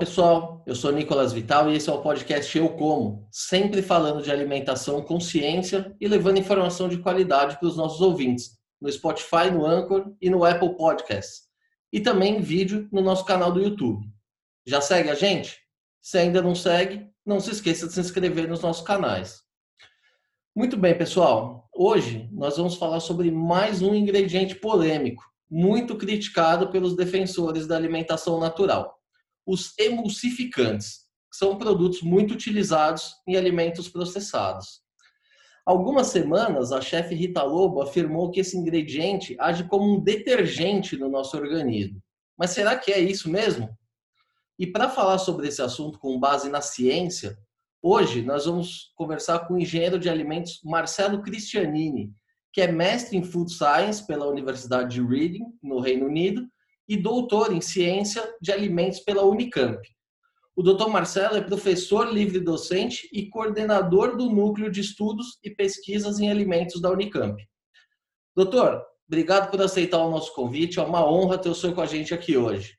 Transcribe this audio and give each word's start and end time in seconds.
pessoal, 0.00 0.64
eu 0.66 0.74
sou 0.74 0.90
Nicolas 0.90 1.30
Vital 1.30 1.70
e 1.70 1.76
esse 1.76 1.90
é 1.90 1.92
o 1.92 2.00
podcast 2.00 2.56
Eu 2.56 2.70
Como, 2.70 3.28
sempre 3.30 3.82
falando 3.82 4.22
de 4.22 4.32
alimentação 4.32 5.02
com 5.02 5.20
ciência 5.20 5.94
e 6.00 6.08
levando 6.08 6.38
informação 6.38 6.88
de 6.88 6.96
qualidade 6.96 7.58
para 7.58 7.68
os 7.68 7.76
nossos 7.76 8.00
ouvintes, 8.00 8.58
no 8.80 8.90
Spotify, 8.90 9.50
no 9.52 9.66
Anchor 9.66 10.10
e 10.18 10.30
no 10.30 10.42
Apple 10.42 10.74
Podcasts, 10.74 11.42
e 11.92 12.00
também 12.00 12.38
em 12.38 12.40
vídeo 12.40 12.88
no 12.90 13.02
nosso 13.02 13.26
canal 13.26 13.52
do 13.52 13.60
YouTube. 13.60 14.06
Já 14.66 14.80
segue 14.80 15.10
a 15.10 15.14
gente? 15.14 15.58
Se 16.00 16.16
ainda 16.16 16.40
não 16.40 16.54
segue, 16.54 17.06
não 17.24 17.38
se 17.38 17.50
esqueça 17.50 17.86
de 17.86 17.92
se 17.92 18.00
inscrever 18.00 18.48
nos 18.48 18.62
nossos 18.62 18.82
canais. 18.82 19.42
Muito 20.56 20.78
bem, 20.78 20.96
pessoal. 20.96 21.68
Hoje 21.74 22.26
nós 22.32 22.56
vamos 22.56 22.76
falar 22.76 23.00
sobre 23.00 23.30
mais 23.30 23.82
um 23.82 23.94
ingrediente 23.94 24.54
polêmico, 24.54 25.22
muito 25.50 25.94
criticado 25.94 26.70
pelos 26.70 26.96
defensores 26.96 27.66
da 27.66 27.76
alimentação 27.76 28.40
natural 28.40 28.98
os 29.46 29.72
emulsificantes, 29.78 31.06
que 31.30 31.36
são 31.36 31.56
produtos 31.56 32.02
muito 32.02 32.34
utilizados 32.34 33.14
em 33.26 33.36
alimentos 33.36 33.88
processados. 33.88 34.80
Algumas 35.64 36.08
semanas, 36.08 36.72
a 36.72 36.80
chefe 36.80 37.14
Rita 37.14 37.42
Lobo 37.42 37.82
afirmou 37.82 38.30
que 38.30 38.40
esse 38.40 38.56
ingrediente 38.56 39.36
age 39.38 39.64
como 39.64 39.94
um 39.94 40.00
detergente 40.00 40.96
no 40.96 41.08
nosso 41.08 41.36
organismo. 41.36 42.02
Mas 42.36 42.50
será 42.50 42.76
que 42.76 42.90
é 42.90 42.98
isso 42.98 43.30
mesmo? 43.30 43.68
E 44.58 44.66
para 44.66 44.88
falar 44.88 45.18
sobre 45.18 45.48
esse 45.48 45.62
assunto 45.62 45.98
com 45.98 46.18
base 46.18 46.48
na 46.48 46.60
ciência, 46.60 47.38
hoje 47.82 48.22
nós 48.22 48.46
vamos 48.46 48.92
conversar 48.96 49.46
com 49.46 49.54
o 49.54 49.58
engenheiro 49.58 49.98
de 49.98 50.08
alimentos 50.08 50.60
Marcelo 50.64 51.22
Cristianini, 51.22 52.12
que 52.52 52.60
é 52.60 52.70
mestre 52.70 53.16
em 53.16 53.22
Food 53.22 53.52
Science 53.52 54.06
pela 54.06 54.26
Universidade 54.26 54.94
de 54.94 55.02
Reading, 55.02 55.44
no 55.62 55.80
Reino 55.80 56.06
Unido, 56.06 56.46
e 56.90 56.96
doutor 56.96 57.52
em 57.52 57.60
Ciência 57.60 58.20
de 58.42 58.50
Alimentos 58.50 58.98
pela 58.98 59.22
Unicamp. 59.22 59.80
O 60.56 60.62
Dr. 60.62 60.88
Marcelo 60.88 61.36
é 61.36 61.40
professor 61.40 62.12
livre-docente 62.12 63.08
e 63.12 63.28
coordenador 63.28 64.16
do 64.16 64.28
Núcleo 64.28 64.68
de 64.68 64.80
Estudos 64.80 65.38
e 65.44 65.50
Pesquisas 65.50 66.18
em 66.18 66.28
Alimentos 66.28 66.82
da 66.82 66.90
Unicamp. 66.90 67.40
Doutor, 68.34 68.84
obrigado 69.06 69.52
por 69.52 69.62
aceitar 69.62 69.98
o 69.98 70.10
nosso 70.10 70.34
convite. 70.34 70.80
É 70.80 70.82
uma 70.82 71.08
honra 71.08 71.38
ter 71.38 71.48
o 71.48 71.54
senhor 71.54 71.76
com 71.76 71.80
a 71.80 71.86
gente 71.86 72.12
aqui 72.12 72.36
hoje. 72.36 72.76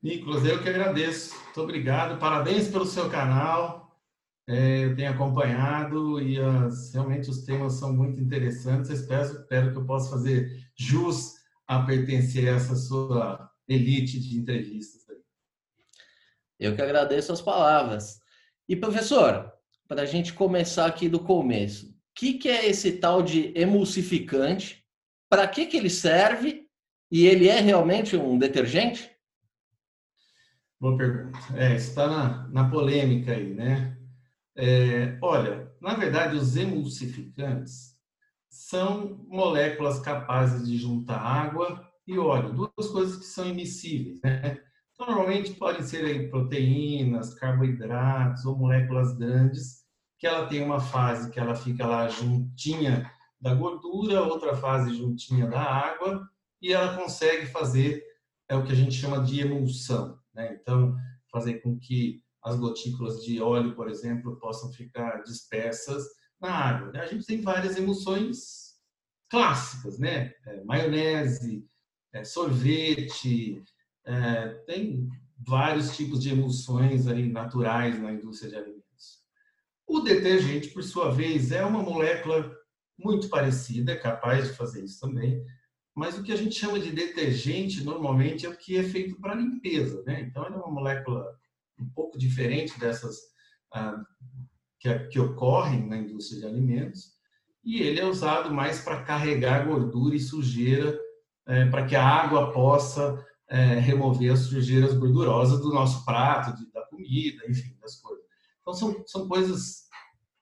Nicolas, 0.00 0.44
eu 0.44 0.62
que 0.62 0.68
agradeço. 0.68 1.34
Muito 1.34 1.60
obrigado. 1.60 2.20
Parabéns 2.20 2.68
pelo 2.68 2.86
seu 2.86 3.10
canal. 3.10 3.98
É, 4.46 4.84
eu 4.84 4.94
tenho 4.94 5.10
acompanhado 5.10 6.20
e 6.20 6.38
as, 6.38 6.94
realmente 6.94 7.28
os 7.28 7.42
temas 7.44 7.72
são 7.72 7.92
muito 7.92 8.20
interessantes. 8.20 8.90
espero, 8.90 9.24
espero 9.24 9.72
que 9.72 9.78
eu 9.78 9.84
possa 9.84 10.10
fazer 10.10 10.70
jus 10.78 11.42
a 11.76 11.86
pertencer 11.86 12.48
a 12.48 12.56
essa 12.56 12.74
sua 12.76 13.50
elite 13.68 14.18
de 14.20 14.36
entrevistas. 14.36 15.04
Eu 16.58 16.74
que 16.74 16.82
agradeço 16.82 17.32
as 17.32 17.42
palavras. 17.42 18.20
E 18.68 18.76
professor, 18.76 19.52
para 19.86 20.02
a 20.02 20.06
gente 20.06 20.32
começar 20.32 20.86
aqui 20.86 21.08
do 21.08 21.20
começo, 21.20 21.86
o 21.86 21.94
que, 22.14 22.34
que 22.34 22.48
é 22.48 22.66
esse 22.66 22.92
tal 22.92 23.22
de 23.22 23.52
emulsificante? 23.54 24.84
Para 25.28 25.46
que, 25.48 25.66
que 25.66 25.76
ele 25.76 25.90
serve? 25.90 26.68
E 27.10 27.26
ele 27.26 27.48
é 27.48 27.60
realmente 27.60 28.16
um 28.16 28.38
detergente? 28.38 29.10
Boa 30.80 30.96
pergunta. 30.96 31.38
É, 31.54 31.74
está 31.74 32.06
na, 32.06 32.48
na 32.48 32.70
polêmica 32.70 33.32
aí, 33.32 33.52
né? 33.54 33.96
É, 34.56 35.18
olha, 35.20 35.72
na 35.80 35.94
verdade, 35.94 36.36
os 36.36 36.56
emulsificantes 36.56 37.93
são 38.54 39.26
moléculas 39.26 39.98
capazes 39.98 40.68
de 40.68 40.78
juntar 40.78 41.18
água 41.18 41.84
e 42.06 42.16
óleo, 42.16 42.52
duas 42.52 42.88
coisas 42.88 43.16
que 43.16 43.24
são 43.24 43.44
imissíveis, 43.48 44.20
né? 44.22 44.60
Então, 44.92 45.08
normalmente 45.08 45.54
podem 45.54 45.82
ser 45.82 46.04
aí 46.04 46.28
proteínas, 46.28 47.34
carboidratos 47.34 48.44
ou 48.44 48.56
moléculas 48.56 49.12
grandes, 49.18 49.82
que 50.20 50.26
ela 50.26 50.46
tem 50.46 50.62
uma 50.62 50.78
fase 50.78 51.32
que 51.32 51.40
ela 51.40 51.56
fica 51.56 51.84
lá 51.84 52.06
juntinha 52.08 53.10
da 53.40 53.52
gordura, 53.52 54.22
outra 54.22 54.54
fase 54.54 54.94
juntinha 54.94 55.48
da 55.48 55.60
água, 55.60 56.24
e 56.62 56.72
ela 56.72 56.96
consegue 56.96 57.46
fazer 57.46 58.04
é 58.48 58.54
o 58.54 58.62
que 58.62 58.70
a 58.70 58.76
gente 58.76 58.94
chama 58.94 59.20
de 59.24 59.40
emulsão, 59.40 60.16
né? 60.32 60.56
Então, 60.60 60.94
fazer 61.32 61.54
com 61.54 61.76
que 61.76 62.22
as 62.40 62.54
gotículas 62.54 63.24
de 63.24 63.42
óleo, 63.42 63.74
por 63.74 63.88
exemplo, 63.88 64.38
possam 64.38 64.72
ficar 64.72 65.22
dispersas 65.24 66.04
na 66.44 66.54
água. 66.54 66.92
Né? 66.92 67.00
A 67.00 67.06
gente 67.06 67.26
tem 67.26 67.40
várias 67.40 67.76
emulsões 67.76 68.74
clássicas, 69.30 69.98
né? 69.98 70.32
É, 70.46 70.62
maionese, 70.64 71.66
é, 72.12 72.22
sorvete, 72.22 73.62
é, 74.04 74.48
tem 74.66 75.08
vários 75.38 75.96
tipos 75.96 76.22
de 76.22 76.30
emulsões 76.30 77.06
aí 77.06 77.28
naturais 77.28 78.00
na 78.00 78.12
indústria 78.12 78.50
de 78.50 78.56
alimentos. 78.56 79.24
O 79.86 80.00
detergente, 80.00 80.68
por 80.68 80.82
sua 80.82 81.10
vez, 81.10 81.50
é 81.50 81.64
uma 81.64 81.82
molécula 81.82 82.54
muito 82.98 83.28
parecida, 83.28 83.92
é 83.92 83.96
capaz 83.96 84.46
de 84.46 84.54
fazer 84.54 84.84
isso 84.84 85.00
também, 85.00 85.44
mas 85.94 86.16
o 86.16 86.22
que 86.22 86.32
a 86.32 86.36
gente 86.36 86.54
chama 86.54 86.78
de 86.78 86.90
detergente 86.90 87.82
normalmente 87.82 88.46
é 88.46 88.48
o 88.48 88.56
que 88.56 88.76
é 88.76 88.82
feito 88.82 89.18
para 89.20 89.34
limpeza, 89.34 90.02
né? 90.04 90.20
Então, 90.20 90.44
é 90.44 90.48
uma 90.50 90.70
molécula 90.70 91.24
um 91.78 91.88
pouco 91.88 92.18
diferente 92.18 92.78
dessas 92.78 93.16
ah, 93.72 94.00
que, 94.84 94.98
que 95.08 95.18
ocorrem 95.18 95.86
na 95.88 95.96
indústria 95.96 96.40
de 96.40 96.46
alimentos, 96.46 97.14
e 97.64 97.80
ele 97.80 97.98
é 97.98 98.04
usado 98.04 98.52
mais 98.52 98.80
para 98.80 99.02
carregar 99.02 99.66
gordura 99.66 100.14
e 100.14 100.20
sujeira, 100.20 100.98
é, 101.46 101.64
para 101.66 101.86
que 101.86 101.96
a 101.96 102.06
água 102.06 102.52
possa 102.52 103.24
é, 103.48 103.78
remover 103.78 104.32
as 104.32 104.40
sujeiras 104.40 104.92
gordurosas 104.92 105.60
do 105.60 105.72
nosso 105.72 106.04
prato, 106.04 106.54
de, 106.58 106.70
da 106.70 106.82
comida, 106.82 107.44
enfim, 107.48 107.74
das 107.80 107.96
coisas. 107.96 108.24
Então, 108.60 108.74
são, 108.74 109.02
são 109.06 109.26
coisas 109.26 109.84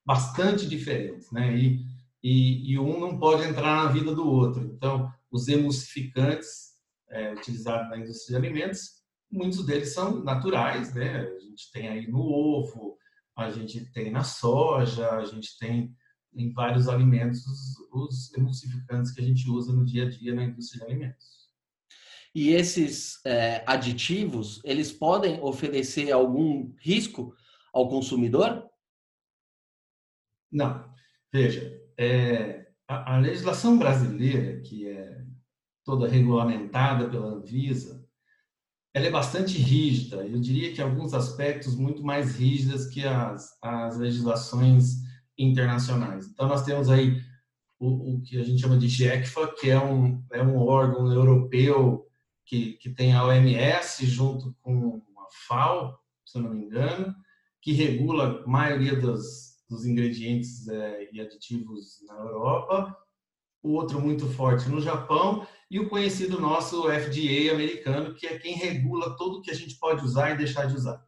bastante 0.05 0.67
diferentes, 0.67 1.31
né? 1.31 1.55
E, 1.57 1.85
e, 2.21 2.73
e, 2.73 2.79
um 2.79 2.99
não 2.99 3.17
pode 3.17 3.47
entrar 3.47 3.83
na 3.83 3.91
vida 3.91 4.13
do 4.13 4.27
outro. 4.27 4.63
Então, 4.63 5.09
os 5.31 5.47
emulsificantes 5.47 6.73
é, 7.09 7.33
utilizados 7.33 7.89
na 7.89 7.97
indústria 7.97 8.39
de 8.39 8.45
alimentos, 8.45 9.03
muitos 9.31 9.65
deles 9.65 9.93
são 9.93 10.21
naturais, 10.21 10.93
né? 10.93 11.21
A 11.21 11.39
gente 11.39 11.71
tem 11.71 11.87
aí 11.87 12.07
no 12.07 12.19
ovo, 12.19 12.97
a 13.35 13.49
gente 13.49 13.91
tem 13.91 14.11
na 14.11 14.23
soja, 14.23 15.09
a 15.11 15.25
gente 15.25 15.57
tem 15.57 15.95
em 16.35 16.51
vários 16.51 16.87
alimentos 16.87 17.43
os 17.91 18.33
emulsificantes 18.33 19.11
que 19.11 19.21
a 19.21 19.23
gente 19.23 19.49
usa 19.49 19.71
no 19.71 19.85
dia 19.85 20.05
a 20.05 20.09
dia 20.09 20.33
na 20.33 20.43
indústria 20.43 20.85
de 20.85 20.91
alimentos. 20.91 21.43
E 22.35 22.49
esses 22.49 23.23
é, 23.25 23.63
aditivos, 23.67 24.59
eles 24.63 24.91
podem 24.91 25.39
oferecer 25.41 26.11
algum 26.11 26.73
risco 26.79 27.35
ao 27.71 27.87
consumidor? 27.87 28.67
Não. 30.51 30.91
Veja, 31.31 31.79
é, 31.97 32.71
a, 32.87 33.15
a 33.15 33.19
legislação 33.19 33.77
brasileira, 33.77 34.61
que 34.61 34.87
é 34.87 35.23
toda 35.83 36.07
regulamentada 36.07 37.09
pela 37.09 37.27
Anvisa, 37.27 38.02
ela 38.93 39.07
é 39.07 39.11
bastante 39.11 39.57
rígida. 39.57 40.25
Eu 40.25 40.39
diria 40.39 40.71
que 40.71 40.81
alguns 40.81 41.13
aspectos 41.13 41.75
muito 41.75 42.03
mais 42.03 42.35
rígidas 42.35 42.85
que 42.85 43.03
as, 43.05 43.57
as 43.61 43.97
legislações 43.97 45.01
internacionais. 45.37 46.27
Então 46.27 46.47
nós 46.47 46.63
temos 46.63 46.89
aí 46.89 47.19
o, 47.79 48.13
o 48.13 48.21
que 48.21 48.39
a 48.39 48.43
gente 48.43 48.61
chama 48.61 48.77
de 48.77 48.87
GECFA, 48.87 49.51
que 49.59 49.69
é 49.69 49.79
um, 49.79 50.23
é 50.31 50.43
um 50.43 50.57
órgão 50.57 51.11
europeu 51.11 52.07
que, 52.45 52.73
que 52.73 52.89
tem 52.89 53.13
a 53.13 53.25
OMS 53.25 54.05
junto 54.05 54.55
com 54.61 55.01
a 55.17 55.27
FAO, 55.47 55.99
se 56.23 56.37
eu 56.37 56.43
não 56.43 56.53
me 56.53 56.65
engano, 56.65 57.15
que 57.61 57.73
regula 57.73 58.43
a 58.43 58.47
maioria 58.47 58.95
dos, 58.95 59.57
dos 59.67 59.85
ingredientes 59.85 60.67
é, 60.67 61.09
e 61.11 61.19
aditivos 61.19 61.99
na 62.07 62.15
Europa. 62.15 62.95
O 63.63 63.71
outro 63.71 63.99
muito 63.99 64.27
forte 64.27 64.69
no 64.69 64.81
Japão 64.81 65.47
e 65.71 65.79
o 65.79 65.89
conhecido 65.89 66.39
nosso 66.39 66.83
FDA 66.83 67.51
americano, 67.51 68.13
que 68.13 68.27
é 68.27 68.37
quem 68.37 68.55
regula 68.55 69.17
tudo 69.17 69.41
que 69.41 69.49
a 69.49 69.55
gente 69.55 69.79
pode 69.79 70.03
usar 70.03 70.31
e 70.31 70.37
deixar 70.37 70.67
de 70.67 70.75
usar. 70.75 71.01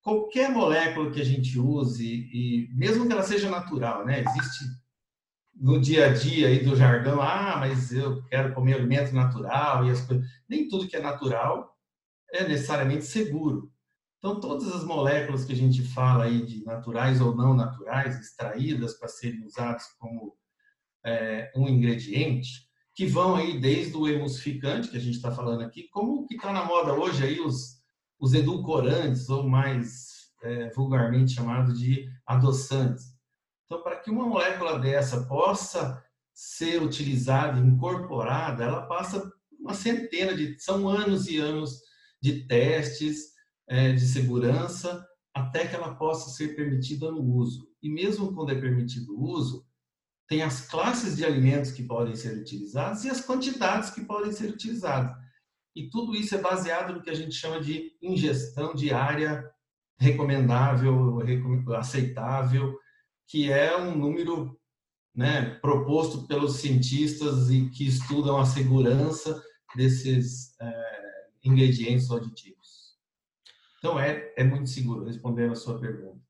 Qualquer 0.00 0.50
molécula 0.50 1.10
que 1.10 1.20
a 1.20 1.24
gente 1.24 1.58
use, 1.58 2.06
e 2.06 2.68
mesmo 2.72 3.06
que 3.06 3.12
ela 3.12 3.22
seja 3.22 3.50
natural, 3.50 4.06
né? 4.06 4.24
Existe 4.26 4.64
no 5.54 5.80
dia 5.80 6.06
a 6.06 6.12
dia 6.12 6.48
aí 6.48 6.64
do 6.64 6.74
jargão, 6.74 7.20
ah, 7.20 7.56
mas 7.58 7.92
eu 7.92 8.22
quero 8.24 8.54
comer 8.54 8.74
alimento 8.74 9.12
natural 9.14 9.84
e 9.84 9.90
as 9.90 10.00
coisas. 10.00 10.26
Nem 10.48 10.68
tudo 10.68 10.88
que 10.88 10.96
é 10.96 11.00
natural 11.00 11.76
é 12.32 12.48
necessariamente 12.48 13.04
seguro. 13.04 13.70
Então, 14.18 14.40
todas 14.40 14.72
as 14.72 14.84
moléculas 14.84 15.44
que 15.44 15.52
a 15.52 15.56
gente 15.56 15.82
fala 15.82 16.24
aí 16.24 16.46
de 16.46 16.64
naturais 16.64 17.20
ou 17.20 17.34
não 17.34 17.54
naturais, 17.54 18.18
extraídas 18.20 18.94
para 18.94 19.08
serem 19.08 19.44
usadas 19.44 19.84
como 19.98 20.36
é, 21.04 21.50
um 21.56 21.68
ingrediente, 21.68 22.68
que 22.94 23.06
vão 23.06 23.36
aí 23.36 23.58
desde 23.58 23.96
o 23.96 24.08
emulsificante, 24.08 24.88
que 24.88 24.96
a 24.96 25.00
gente 25.00 25.16
está 25.16 25.30
falando 25.30 25.62
aqui, 25.62 25.88
como 25.88 26.26
que 26.26 26.34
está 26.34 26.52
na 26.52 26.64
moda 26.64 26.92
hoje 26.92 27.24
aí 27.24 27.40
os, 27.40 27.80
os 28.20 28.34
edulcorantes, 28.34 29.28
ou 29.28 29.48
mais 29.48 30.30
é, 30.42 30.70
vulgarmente 30.70 31.34
chamado 31.34 31.72
de 31.72 32.08
adoçantes. 32.26 33.04
Então, 33.64 33.82
para 33.82 33.96
que 33.96 34.10
uma 34.10 34.26
molécula 34.26 34.78
dessa 34.78 35.24
possa 35.24 36.04
ser 36.34 36.82
utilizada, 36.82 37.58
incorporada, 37.58 38.64
ela 38.64 38.82
passa 38.82 39.32
uma 39.58 39.74
centena 39.74 40.34
de, 40.34 40.58
são 40.58 40.88
anos 40.88 41.28
e 41.28 41.38
anos 41.38 41.80
de 42.20 42.46
testes, 42.46 43.32
é, 43.68 43.92
de 43.92 44.00
segurança 44.00 45.06
até 45.34 45.66
que 45.66 45.74
ela 45.74 45.94
possa 45.94 46.30
ser 46.30 46.54
permitida 46.54 47.10
no 47.10 47.22
uso. 47.22 47.66
E 47.82 47.88
mesmo 47.88 48.34
quando 48.34 48.52
é 48.52 48.60
permitido 48.60 49.16
o 49.16 49.22
uso, 49.30 49.64
tem 50.28 50.42
as 50.42 50.66
classes 50.66 51.16
de 51.16 51.24
alimentos 51.24 51.72
que 51.72 51.82
podem 51.82 52.14
ser 52.14 52.38
utilizados 52.38 53.04
e 53.04 53.10
as 53.10 53.20
quantidades 53.20 53.90
que 53.90 54.02
podem 54.02 54.32
ser 54.32 54.50
utilizadas. 54.50 55.14
E 55.74 55.88
tudo 55.88 56.14
isso 56.14 56.34
é 56.34 56.38
baseado 56.38 56.94
no 56.94 57.02
que 57.02 57.10
a 57.10 57.14
gente 57.14 57.34
chama 57.34 57.60
de 57.60 57.96
ingestão 58.02 58.74
diária 58.74 59.50
recomendável, 59.98 61.20
aceitável, 61.76 62.78
que 63.26 63.50
é 63.50 63.76
um 63.76 63.96
número 63.96 64.58
né, 65.14 65.54
proposto 65.60 66.26
pelos 66.26 66.56
cientistas 66.56 67.50
e 67.50 67.68
que 67.70 67.86
estudam 67.86 68.38
a 68.38 68.46
segurança 68.46 69.42
desses 69.76 70.58
é, 70.60 71.28
ingredientes 71.44 72.10
aditivos. 72.10 72.96
Então, 73.78 73.98
é, 73.98 74.32
é 74.36 74.44
muito 74.44 74.68
seguro, 74.68 75.04
respondendo 75.04 75.52
a 75.52 75.56
sua 75.56 75.78
pergunta. 75.78 76.20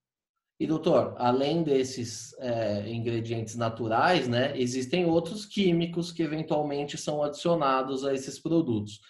E, 0.62 0.66
doutor, 0.66 1.16
além 1.18 1.64
desses 1.64 2.38
é, 2.38 2.88
ingredientes 2.88 3.56
naturais, 3.56 4.28
né, 4.28 4.56
existem 4.56 5.04
outros 5.04 5.44
químicos 5.44 6.12
que 6.12 6.22
eventualmente 6.22 6.96
são 6.96 7.20
adicionados 7.20 8.04
a 8.04 8.14
esses 8.14 8.38
produtos. 8.38 9.00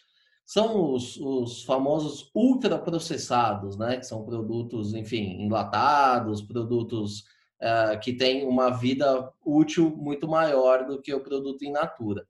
São 0.46 0.94
os, 0.94 1.18
os 1.18 1.62
famosos 1.64 2.30
ultraprocessados, 2.34 3.76
né, 3.76 3.98
que 3.98 4.06
são 4.06 4.24
produtos, 4.24 4.94
enfim, 4.94 5.42
enlatados, 5.42 6.40
produtos 6.40 7.20
uh, 7.60 8.00
que 8.00 8.14
têm 8.14 8.48
uma 8.48 8.70
vida 8.70 9.30
útil 9.44 9.94
muito 9.94 10.26
maior 10.26 10.86
do 10.86 11.02
que 11.02 11.12
o 11.12 11.20
produto 11.20 11.66
in 11.66 11.72
natura. 11.72 12.26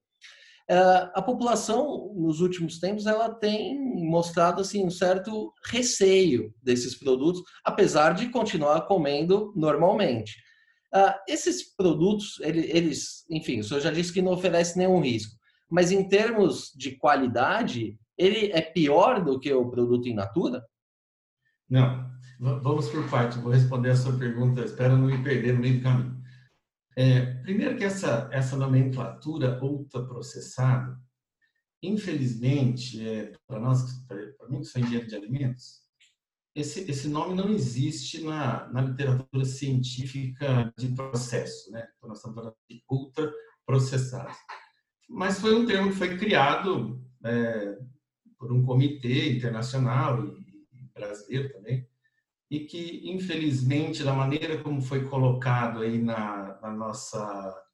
Uh, 0.70 1.10
a 1.14 1.22
população, 1.22 2.12
nos 2.14 2.40
últimos 2.40 2.78
tempos, 2.78 3.06
ela 3.06 3.34
tem 3.34 3.78
mostrado 4.04 4.60
assim, 4.60 4.84
um 4.84 4.90
certo 4.90 5.52
receio 5.66 6.54
desses 6.62 6.98
produtos, 6.98 7.42
apesar 7.64 8.14
de 8.14 8.28
continuar 8.28 8.82
comendo 8.82 9.52
normalmente. 9.56 10.36
Uh, 10.94 11.12
esses 11.28 11.74
produtos, 11.74 12.38
eles, 12.40 13.24
enfim, 13.30 13.60
o 13.60 13.64
senhor 13.64 13.80
já 13.80 13.90
disse 13.90 14.12
que 14.12 14.22
não 14.22 14.32
oferece 14.32 14.78
nenhum 14.78 15.00
risco, 15.00 15.36
mas 15.70 15.90
em 15.90 16.08
termos 16.08 16.70
de 16.76 16.96
qualidade, 16.96 17.98
ele 18.16 18.52
é 18.52 18.60
pior 18.60 19.24
do 19.24 19.40
que 19.40 19.52
o 19.52 19.70
produto 19.70 20.08
in 20.08 20.14
natura? 20.14 20.62
Não, 21.68 22.12
Vamos 22.42 22.88
por 22.88 23.08
parte, 23.08 23.38
vou 23.38 23.52
responder 23.52 23.90
a 23.90 23.96
sua 23.96 24.18
pergunta, 24.18 24.64
espero 24.64 24.96
não 24.96 25.06
me 25.06 25.22
perder 25.22 25.54
no 25.54 25.60
meio 25.60 25.78
do 25.78 25.82
caminho. 25.84 26.20
É, 26.96 27.34
primeiro 27.42 27.76
que 27.76 27.84
essa, 27.84 28.28
essa 28.32 28.56
nomenclatura 28.56 29.62
ultraprocessada, 29.62 31.00
infelizmente, 31.82 33.06
é, 33.06 33.32
para 33.46 33.58
nós, 33.58 34.06
para 34.06 34.48
mim 34.48 34.60
que 34.60 34.66
sou 34.66 34.80
engenheiro 34.80 35.06
de 35.06 35.16
alimentos, 35.16 35.82
esse, 36.54 36.90
esse 36.90 37.08
nome 37.08 37.34
não 37.34 37.48
existe 37.50 38.22
na, 38.22 38.68
na 38.68 38.82
literatura 38.82 39.44
científica 39.44 40.72
de 40.76 40.88
processo, 40.88 41.70
né? 41.70 41.88
Então, 41.96 42.08
nós 42.08 42.18
estamos 42.18 42.36
falando 42.36 42.56
de 42.68 42.82
ultraprocessado. 42.90 44.34
Mas 45.08 45.40
foi 45.40 45.54
um 45.54 45.64
termo 45.64 45.90
que 45.90 45.96
foi 45.96 46.16
criado 46.18 47.02
é, 47.24 47.78
por 48.38 48.52
um 48.52 48.62
comitê 48.62 49.34
internacional 49.34 50.22
e 50.26 50.90
brasileiro 50.94 51.52
também, 51.52 51.88
e 52.52 52.66
que, 52.66 53.10
infelizmente, 53.10 54.04
da 54.04 54.12
maneira 54.12 54.62
como 54.62 54.82
foi 54.82 55.08
colocado 55.08 55.80
aí 55.80 55.96
na, 55.96 56.60
na 56.60 56.70
nossa, 56.70 57.64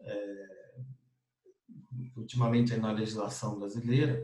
é, 0.00 0.76
ultimamente 2.16 2.76
na 2.76 2.90
legislação 2.90 3.60
brasileira, 3.60 4.20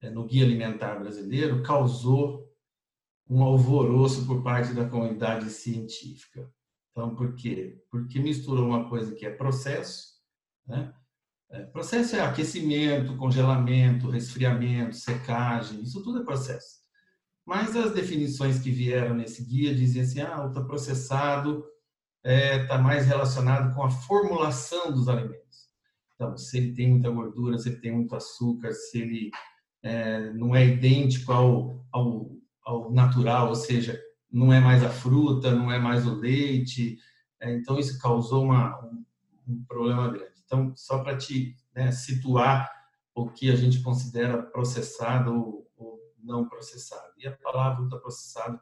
é, 0.00 0.10
no 0.10 0.24
Guia 0.24 0.44
Alimentar 0.44 1.00
Brasileiro, 1.00 1.60
causou 1.60 2.48
um 3.28 3.42
alvoroço 3.42 4.28
por 4.28 4.44
parte 4.44 4.72
da 4.74 4.88
comunidade 4.88 5.50
científica. 5.50 6.48
Então, 6.92 7.12
por 7.16 7.34
quê? 7.34 7.82
Porque 7.90 8.20
misturou 8.20 8.64
uma 8.64 8.88
coisa 8.88 9.12
que 9.12 9.26
é 9.26 9.30
processo, 9.34 10.20
né? 10.64 10.94
É, 11.50 11.64
processo 11.64 12.14
é 12.14 12.20
aquecimento, 12.20 13.16
congelamento, 13.16 14.08
resfriamento, 14.08 14.94
secagem, 14.94 15.82
isso 15.82 16.00
tudo 16.00 16.20
é 16.20 16.24
processo. 16.24 16.79
Mas 17.50 17.74
as 17.74 17.92
definições 17.92 18.60
que 18.60 18.70
vieram 18.70 19.12
nesse 19.12 19.44
guia 19.44 19.74
diziam 19.74 20.04
assim, 20.04 20.20
ah, 20.20 20.44
ultraprocessado 20.44 21.64
está 22.24 22.30
é, 22.30 22.64
tá 22.64 22.78
mais 22.78 23.08
relacionado 23.08 23.74
com 23.74 23.82
a 23.82 23.90
formulação 23.90 24.92
dos 24.92 25.08
alimentos. 25.08 25.68
Então, 26.14 26.36
se 26.36 26.58
ele 26.58 26.74
tem 26.74 26.90
muita 26.90 27.10
gordura, 27.10 27.58
se 27.58 27.70
ele 27.70 27.80
tem 27.80 27.90
muito 27.90 28.14
açúcar, 28.14 28.72
se 28.72 29.00
ele 29.00 29.30
é, 29.82 30.32
não 30.32 30.54
é 30.54 30.64
idêntico 30.64 31.32
ao, 31.32 31.84
ao, 31.90 32.30
ao, 32.64 32.92
natural, 32.92 33.48
ou 33.48 33.56
seja, 33.56 34.00
não 34.30 34.52
é 34.52 34.60
mais 34.60 34.84
a 34.84 34.88
fruta, 34.88 35.50
não 35.52 35.72
é 35.72 35.78
mais 35.80 36.06
o 36.06 36.14
leite. 36.14 36.98
É, 37.40 37.52
então, 37.52 37.80
isso 37.80 37.98
causou 37.98 38.44
uma, 38.44 38.78
um, 38.84 39.04
um, 39.48 39.64
problema 39.64 40.08
grande. 40.08 40.40
Então, 40.46 40.72
só 40.76 41.02
para 41.02 41.16
te 41.16 41.56
né, 41.74 41.90
situar 41.90 42.70
o 43.12 43.28
que 43.28 43.50
a 43.50 43.56
gente 43.56 43.82
considera 43.82 44.40
processado 44.40 45.66
não 46.22 46.48
processado. 46.48 47.12
E 47.18 47.26
a 47.26 47.36
palavra 47.36 47.82
ultraprocessado, 47.82 48.60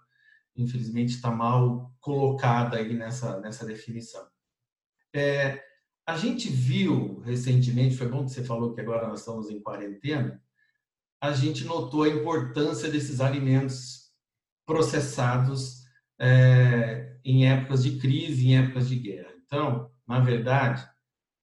infelizmente, 0.57 1.15
está 1.15 1.31
mal 1.31 1.95
colocada 2.01 2.77
aí 2.77 2.95
nessa, 2.95 3.41
nessa 3.41 3.65
definição. 3.65 4.27
É, 5.15 5.63
a 6.07 6.17
gente 6.17 6.49
viu 6.49 7.21
recentemente, 7.21 7.97
foi 7.97 8.09
bom 8.09 8.25
que 8.25 8.33
você 8.33 8.45
falou 8.45 8.75
que 8.75 8.81
agora 8.81 9.07
nós 9.09 9.21
estamos 9.21 9.51
em 9.51 9.61
quarentena, 9.61 10.43
a 11.21 11.33
gente 11.33 11.65
notou 11.65 12.05
a 12.05 12.09
importância 12.09 12.91
desses 12.91 13.21
alimentos 13.21 14.13
processados 14.65 15.83
é, 16.19 17.19
em 17.25 17.47
épocas 17.47 17.83
de 17.83 17.99
crise, 17.99 18.49
em 18.49 18.59
épocas 18.59 18.89
de 18.89 18.97
guerra. 18.97 19.33
Então, 19.45 19.91
na 20.07 20.21
verdade, 20.21 20.89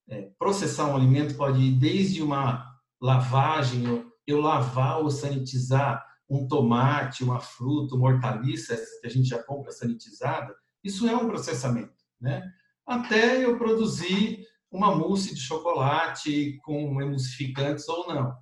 é, 0.07 0.29
processar 0.38 0.88
um 0.88 0.95
alimento 0.95 1.35
pode 1.35 1.59
ir 1.59 1.71
desde 1.71 2.21
uma 2.21 2.79
lavagem, 3.01 4.04
eu 4.27 4.42
lavar 4.42 5.00
ou 5.00 5.10
sanitizar 5.10 6.06
um 6.30 6.48
tomate, 6.48 7.24
uma 7.24 7.39
fruta, 7.39 7.95
uma 7.95 8.10
hortaliça 8.10 8.75
que 9.00 9.07
a 9.07 9.10
gente 9.10 9.30
já 9.30 9.42
compra 9.42 9.72
sanitizada, 9.72 10.56
isso 10.83 11.07
é 11.07 11.16
um 11.16 11.27
processamento, 11.27 11.94
né? 12.19 12.44
Até 12.86 13.44
eu 13.44 13.57
produzir 13.57 14.45
uma 14.72 14.94
mousse 14.94 15.33
de 15.33 15.39
chocolate 15.39 16.60
com 16.63 17.01
emulsificantes 17.01 17.88
ou 17.88 18.07
não, 18.07 18.36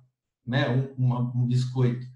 né? 0.46 0.68
Um, 0.68 1.04
uma, 1.04 1.20
um 1.34 1.46
biscoito. 1.46 2.06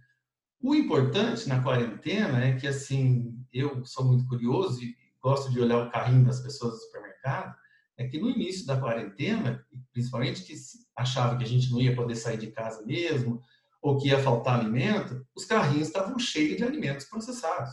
O 0.60 0.74
importante 0.74 1.48
na 1.48 1.62
quarentena 1.62 2.44
é 2.44 2.56
que, 2.56 2.66
assim, 2.66 3.38
eu 3.52 3.84
sou 3.84 4.04
muito 4.04 4.26
curioso 4.26 4.82
e 4.82 4.94
gosto 5.22 5.50
de 5.50 5.60
olhar 5.60 5.86
o 5.86 5.90
carrinho 5.90 6.24
das 6.24 6.40
pessoas 6.40 6.74
do 6.74 6.80
supermercado, 6.80 7.54
é 7.96 8.06
que 8.06 8.18
no 8.18 8.30
início 8.30 8.66
da 8.66 8.78
quarentena, 8.78 9.64
principalmente 9.92 10.42
que 10.42 10.54
achava 10.96 11.36
que 11.36 11.44
a 11.44 11.46
gente 11.46 11.70
não 11.70 11.80
ia 11.80 11.94
poder 11.94 12.14
sair 12.14 12.38
de 12.38 12.48
casa 12.48 12.84
mesmo, 12.84 13.42
ou 13.80 13.98
que 13.98 14.08
ia 14.08 14.22
faltar 14.22 14.58
alimento, 14.58 15.24
os 15.34 15.44
carrinhos 15.44 15.88
estavam 15.88 16.18
cheios 16.18 16.56
de 16.56 16.64
alimentos 16.64 17.06
processados, 17.06 17.72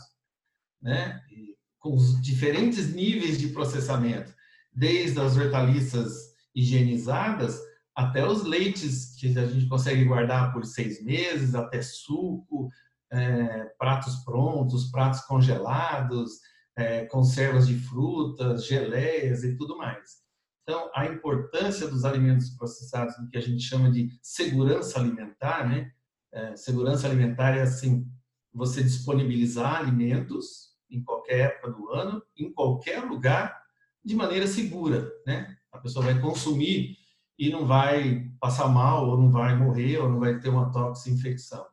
né? 0.80 1.20
E 1.30 1.56
com 1.78 1.94
os 1.94 2.20
diferentes 2.20 2.94
níveis 2.94 3.38
de 3.38 3.48
processamento, 3.48 4.34
desde 4.72 5.20
as 5.20 5.36
hortaliças 5.36 6.34
higienizadas 6.54 7.60
até 7.94 8.26
os 8.26 8.44
leites 8.44 9.14
que 9.18 9.38
a 9.38 9.46
gente 9.46 9.68
consegue 9.68 10.04
guardar 10.04 10.52
por 10.52 10.66
seis 10.66 11.02
meses, 11.02 11.54
até 11.54 11.80
suco, 11.80 12.68
é, 13.10 13.64
pratos 13.78 14.16
prontos, 14.16 14.90
pratos 14.90 15.20
congelados, 15.22 16.32
é, 16.76 17.06
conservas 17.06 17.66
de 17.66 17.74
frutas, 17.78 18.66
geleias 18.66 19.44
e 19.44 19.56
tudo 19.56 19.78
mais. 19.78 20.26
Então, 20.62 20.90
a 20.94 21.06
importância 21.06 21.88
dos 21.88 22.04
alimentos 22.04 22.50
processados, 22.50 23.18
no 23.18 23.28
que 23.30 23.38
a 23.38 23.40
gente 23.40 23.62
chama 23.62 23.90
de 23.90 24.10
segurança 24.20 24.98
alimentar, 24.98 25.66
né? 25.66 25.92
É, 26.36 26.54
segurança 26.54 27.06
alimentar 27.06 27.56
é 27.56 27.62
assim, 27.62 28.06
você 28.52 28.82
disponibilizar 28.82 29.76
alimentos 29.76 30.76
em 30.90 31.02
qualquer 31.02 31.38
época 31.46 31.70
do 31.70 31.88
ano, 31.88 32.22
em 32.36 32.52
qualquer 32.52 33.02
lugar, 33.04 33.58
de 34.04 34.14
maneira 34.14 34.46
segura, 34.46 35.10
né? 35.26 35.56
A 35.72 35.78
pessoa 35.78 36.04
vai 36.04 36.20
consumir 36.20 36.98
e 37.38 37.48
não 37.48 37.64
vai 37.66 38.30
passar 38.38 38.68
mal, 38.68 39.08
ou 39.08 39.16
não 39.16 39.30
vai 39.30 39.56
morrer, 39.56 39.96
ou 39.96 40.10
não 40.10 40.20
vai 40.20 40.38
ter 40.38 40.50
uma 40.50 40.70
toxinfecção. 40.70 41.66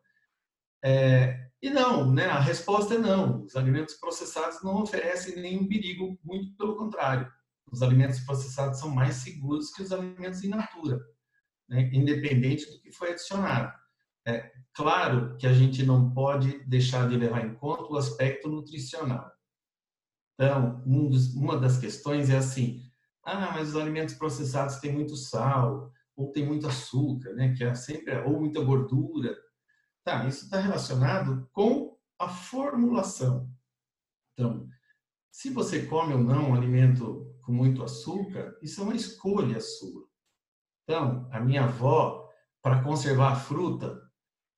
É, 0.82 1.50
e 1.62 1.70
não, 1.70 2.10
né? 2.10 2.28
A 2.28 2.40
resposta 2.40 2.94
é 2.94 2.98
não. 2.98 3.44
Os 3.44 3.58
alimentos 3.58 3.96
processados 3.96 4.64
não 4.64 4.82
oferecem 4.82 5.42
nenhum 5.42 5.68
perigo, 5.68 6.18
muito 6.24 6.56
pelo 6.56 6.78
contrário. 6.78 7.30
Os 7.70 7.84
alimentos 7.84 8.22
processados 8.22 8.80
são 8.80 8.90
mais 8.90 9.16
seguros 9.16 9.74
que 9.74 9.84
os 9.84 9.92
alimentos 9.92 10.42
in 10.42 10.50
natura, 10.50 11.02
né? 11.68 11.90
independente 11.92 12.72
do 12.72 12.80
que 12.80 12.94
foi 12.94 13.12
adicionado. 13.12 13.83
É 14.26 14.52
claro 14.74 15.38
que 15.38 15.46
a 15.46 15.54
gente 15.54 15.86
não 15.86 16.14
pode 16.14 16.64
deixar 16.66 17.08
de 17.10 17.18
levar 17.18 17.46
em 17.46 17.54
conta 17.56 17.92
o 17.92 17.98
aspecto 17.98 18.50
nutricional. 18.50 19.32
Então, 20.36 20.82
um 20.86 21.10
dos, 21.10 21.34
uma 21.36 21.58
das 21.58 21.78
questões 21.78 22.30
é 22.30 22.38
assim: 22.38 22.82
ah, 23.24 23.52
mas 23.54 23.70
os 23.70 23.76
alimentos 23.76 24.16
processados 24.16 24.78
têm 24.78 24.92
muito 24.92 25.16
sal, 25.16 25.92
ou 26.16 26.32
tem 26.32 26.46
muito 26.46 26.68
açúcar, 26.68 27.34
né? 27.34 27.54
Que 27.56 27.64
é 27.64 27.74
sempre 27.76 28.18
ou 28.20 28.40
muita 28.40 28.64
gordura. 28.64 29.36
Tá, 30.04 30.26
isso 30.28 30.46
está 30.46 30.60
relacionado 30.60 31.50
com 31.54 31.98
a 32.20 32.28
formulação. 32.28 33.50
Então, 34.34 34.68
se 35.32 35.50
você 35.50 35.86
come 35.86 36.14
ou 36.14 36.20
não 36.20 36.52
um 36.52 36.56
alimento 36.56 37.34
com 37.42 37.52
muito 37.52 37.84
açúcar, 37.84 38.58
isso 38.62 38.82
é 38.82 38.84
uma 38.84 38.96
escolha 38.96 39.60
sua. 39.60 40.08
Então, 40.84 41.28
a 41.32 41.40
minha 41.40 41.64
avó, 41.64 42.30
para 42.62 42.84
conservar 42.84 43.32
a 43.32 43.36
fruta, 43.36 44.02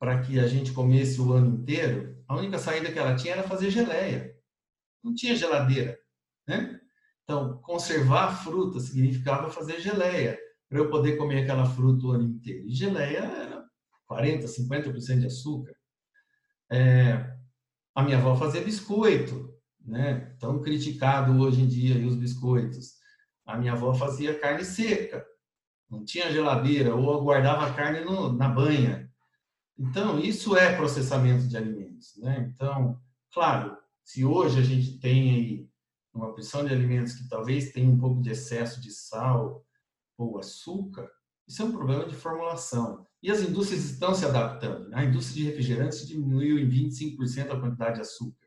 para 0.06 0.22
que 0.22 0.40
a 0.40 0.46
gente 0.46 0.72
comesse 0.72 1.20
o 1.20 1.34
ano 1.34 1.56
inteiro, 1.56 2.24
a 2.28 2.36
única 2.36 2.60
saída 2.60 2.92
que 2.92 3.00
ela 3.00 3.16
tinha 3.16 3.34
era 3.34 3.42
fazer 3.42 3.72
geleia. 3.72 4.36
Não 5.04 5.16
tinha 5.16 5.36
geladeira, 5.36 5.98
né? 6.48 6.80
Então, 7.24 7.58
conservar 7.64 8.26
a 8.26 8.36
fruta 8.36 8.80
significava 8.80 9.50
fazer 9.50 9.82
geleia, 9.82 10.38
para 10.70 10.78
eu 10.78 10.92
poder 10.92 11.18
comer 11.18 11.42
aquela 11.42 11.66
fruta 11.66 12.06
o 12.06 12.12
ano 12.12 12.24
inteiro. 12.24 12.68
E 12.68 12.76
geleia 12.76 13.18
era 13.18 13.66
40, 14.06 14.46
50% 14.46 15.20
de 15.22 15.26
açúcar. 15.26 15.74
É, 16.72 17.36
a 17.96 18.04
minha 18.04 18.20
avó 18.20 18.36
fazia 18.36 18.62
biscoito, 18.62 19.58
né? 19.84 20.36
Tão 20.40 20.62
criticado 20.62 21.36
hoje 21.42 21.64
em 21.64 21.68
dia 21.68 22.06
os 22.06 22.16
biscoitos. 22.16 22.94
A 23.44 23.58
minha 23.58 23.74
avó 23.74 23.92
fazia 23.92 24.38
carne 24.38 24.66
seca, 24.66 25.26
não 25.90 26.06
tinha 26.06 26.32
geladeira, 26.32 26.94
ou 26.94 27.24
guardava 27.24 27.66
a 27.66 27.74
carne 27.74 28.02
no, 28.02 28.32
na 28.32 28.48
banha. 28.48 29.05
Então, 29.78 30.20
isso 30.20 30.56
é 30.56 30.76
processamento 30.76 31.48
de 31.48 31.58
alimentos, 31.58 32.16
né? 32.18 32.52
Então, 32.54 33.00
claro, 33.34 33.78
se 34.04 34.24
hoje 34.24 34.60
a 34.60 34.64
gente 34.64 35.00
tem 35.00 35.32
aí 35.32 35.70
uma 36.14 36.34
porção 36.34 36.66
de 36.66 36.74
alimentos 36.74 37.14
que 37.14 37.28
talvez 37.28 37.72
tenha 37.72 37.90
um 37.90 37.98
pouco 37.98 38.22
de 38.22 38.30
excesso 38.30 38.80
de 38.80 38.92
sal 38.92 39.66
ou 40.18 40.40
açúcar, 40.40 41.10
isso 41.48 41.62
é 41.62 41.66
um 41.66 41.72
problema 41.72 42.06
de 42.06 42.16
formulação. 42.16 43.06
E 43.22 43.30
as 43.30 43.42
indústrias 43.42 43.84
estão 43.84 44.16
se 44.16 44.26
adaptando. 44.26 44.88
Né? 44.90 44.98
A 44.98 45.04
indústria 45.04 45.44
de 45.44 45.50
refrigerantes 45.50 46.08
diminuiu 46.08 46.58
em 46.58 46.70
25% 46.70 47.52
a 47.52 47.60
quantidade 47.60 47.96
de 47.96 48.02
açúcar. 48.02 48.46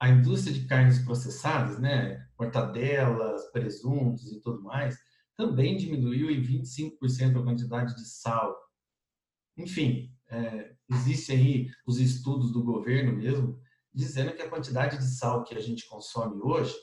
A 0.00 0.08
indústria 0.08 0.52
de 0.52 0.66
carnes 0.66 0.98
processadas, 1.00 1.78
né, 1.78 2.26
mortadelas, 2.38 3.44
presuntos 3.52 4.32
e 4.32 4.40
tudo 4.40 4.62
mais, 4.62 4.98
também 5.36 5.76
diminuiu 5.76 6.30
em 6.30 6.42
25% 6.42 7.38
a 7.38 7.44
quantidade 7.44 7.94
de 7.94 8.06
sal. 8.06 8.56
Enfim, 9.56 10.10
é, 10.30 10.72
existem 10.90 11.36
aí 11.36 11.70
os 11.86 11.98
estudos 11.98 12.52
do 12.52 12.62
governo 12.62 13.12
mesmo 13.12 13.60
dizendo 13.92 14.32
que 14.32 14.42
a 14.42 14.48
quantidade 14.48 14.96
de 14.96 15.04
sal 15.04 15.42
que 15.42 15.54
a 15.54 15.60
gente 15.60 15.86
consome 15.88 16.40
hoje, 16.42 16.74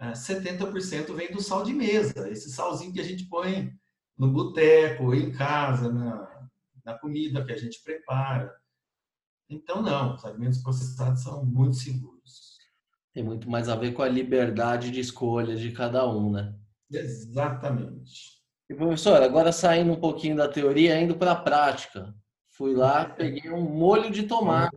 é, 0.00 0.12
70% 0.12 1.14
vem 1.14 1.30
do 1.30 1.42
sal 1.42 1.62
de 1.62 1.72
mesa, 1.72 2.30
esse 2.30 2.50
salzinho 2.50 2.92
que 2.92 3.00
a 3.00 3.04
gente 3.04 3.28
põe 3.28 3.70
no 4.16 4.32
boteco, 4.32 5.14
em 5.14 5.30
casa, 5.30 5.92
na, 5.92 6.48
na 6.84 6.98
comida 6.98 7.44
que 7.44 7.52
a 7.52 7.56
gente 7.56 7.82
prepara. 7.82 8.52
Então, 9.48 9.82
não, 9.82 10.14
os 10.14 10.24
alimentos 10.24 10.62
processados 10.62 11.22
são 11.22 11.44
muito 11.44 11.76
seguros. 11.76 12.58
Tem 13.14 13.22
muito 13.22 13.48
mais 13.48 13.68
a 13.68 13.76
ver 13.76 13.92
com 13.92 14.02
a 14.02 14.08
liberdade 14.08 14.90
de 14.90 15.00
escolha 15.00 15.56
de 15.56 15.72
cada 15.72 16.08
um, 16.08 16.30
né? 16.30 16.54
Exatamente. 16.90 18.38
E, 18.70 18.74
professor, 18.74 19.22
agora 19.22 19.52
saindo 19.52 19.92
um 19.92 20.00
pouquinho 20.00 20.36
da 20.36 20.48
teoria, 20.48 21.00
indo 21.00 21.16
para 21.16 21.32
a 21.32 21.36
prática. 21.36 22.14
Fui 22.58 22.74
lá, 22.74 23.04
peguei 23.04 23.52
um 23.52 23.62
molho 23.62 24.10
de 24.10 24.24
tomate, 24.24 24.76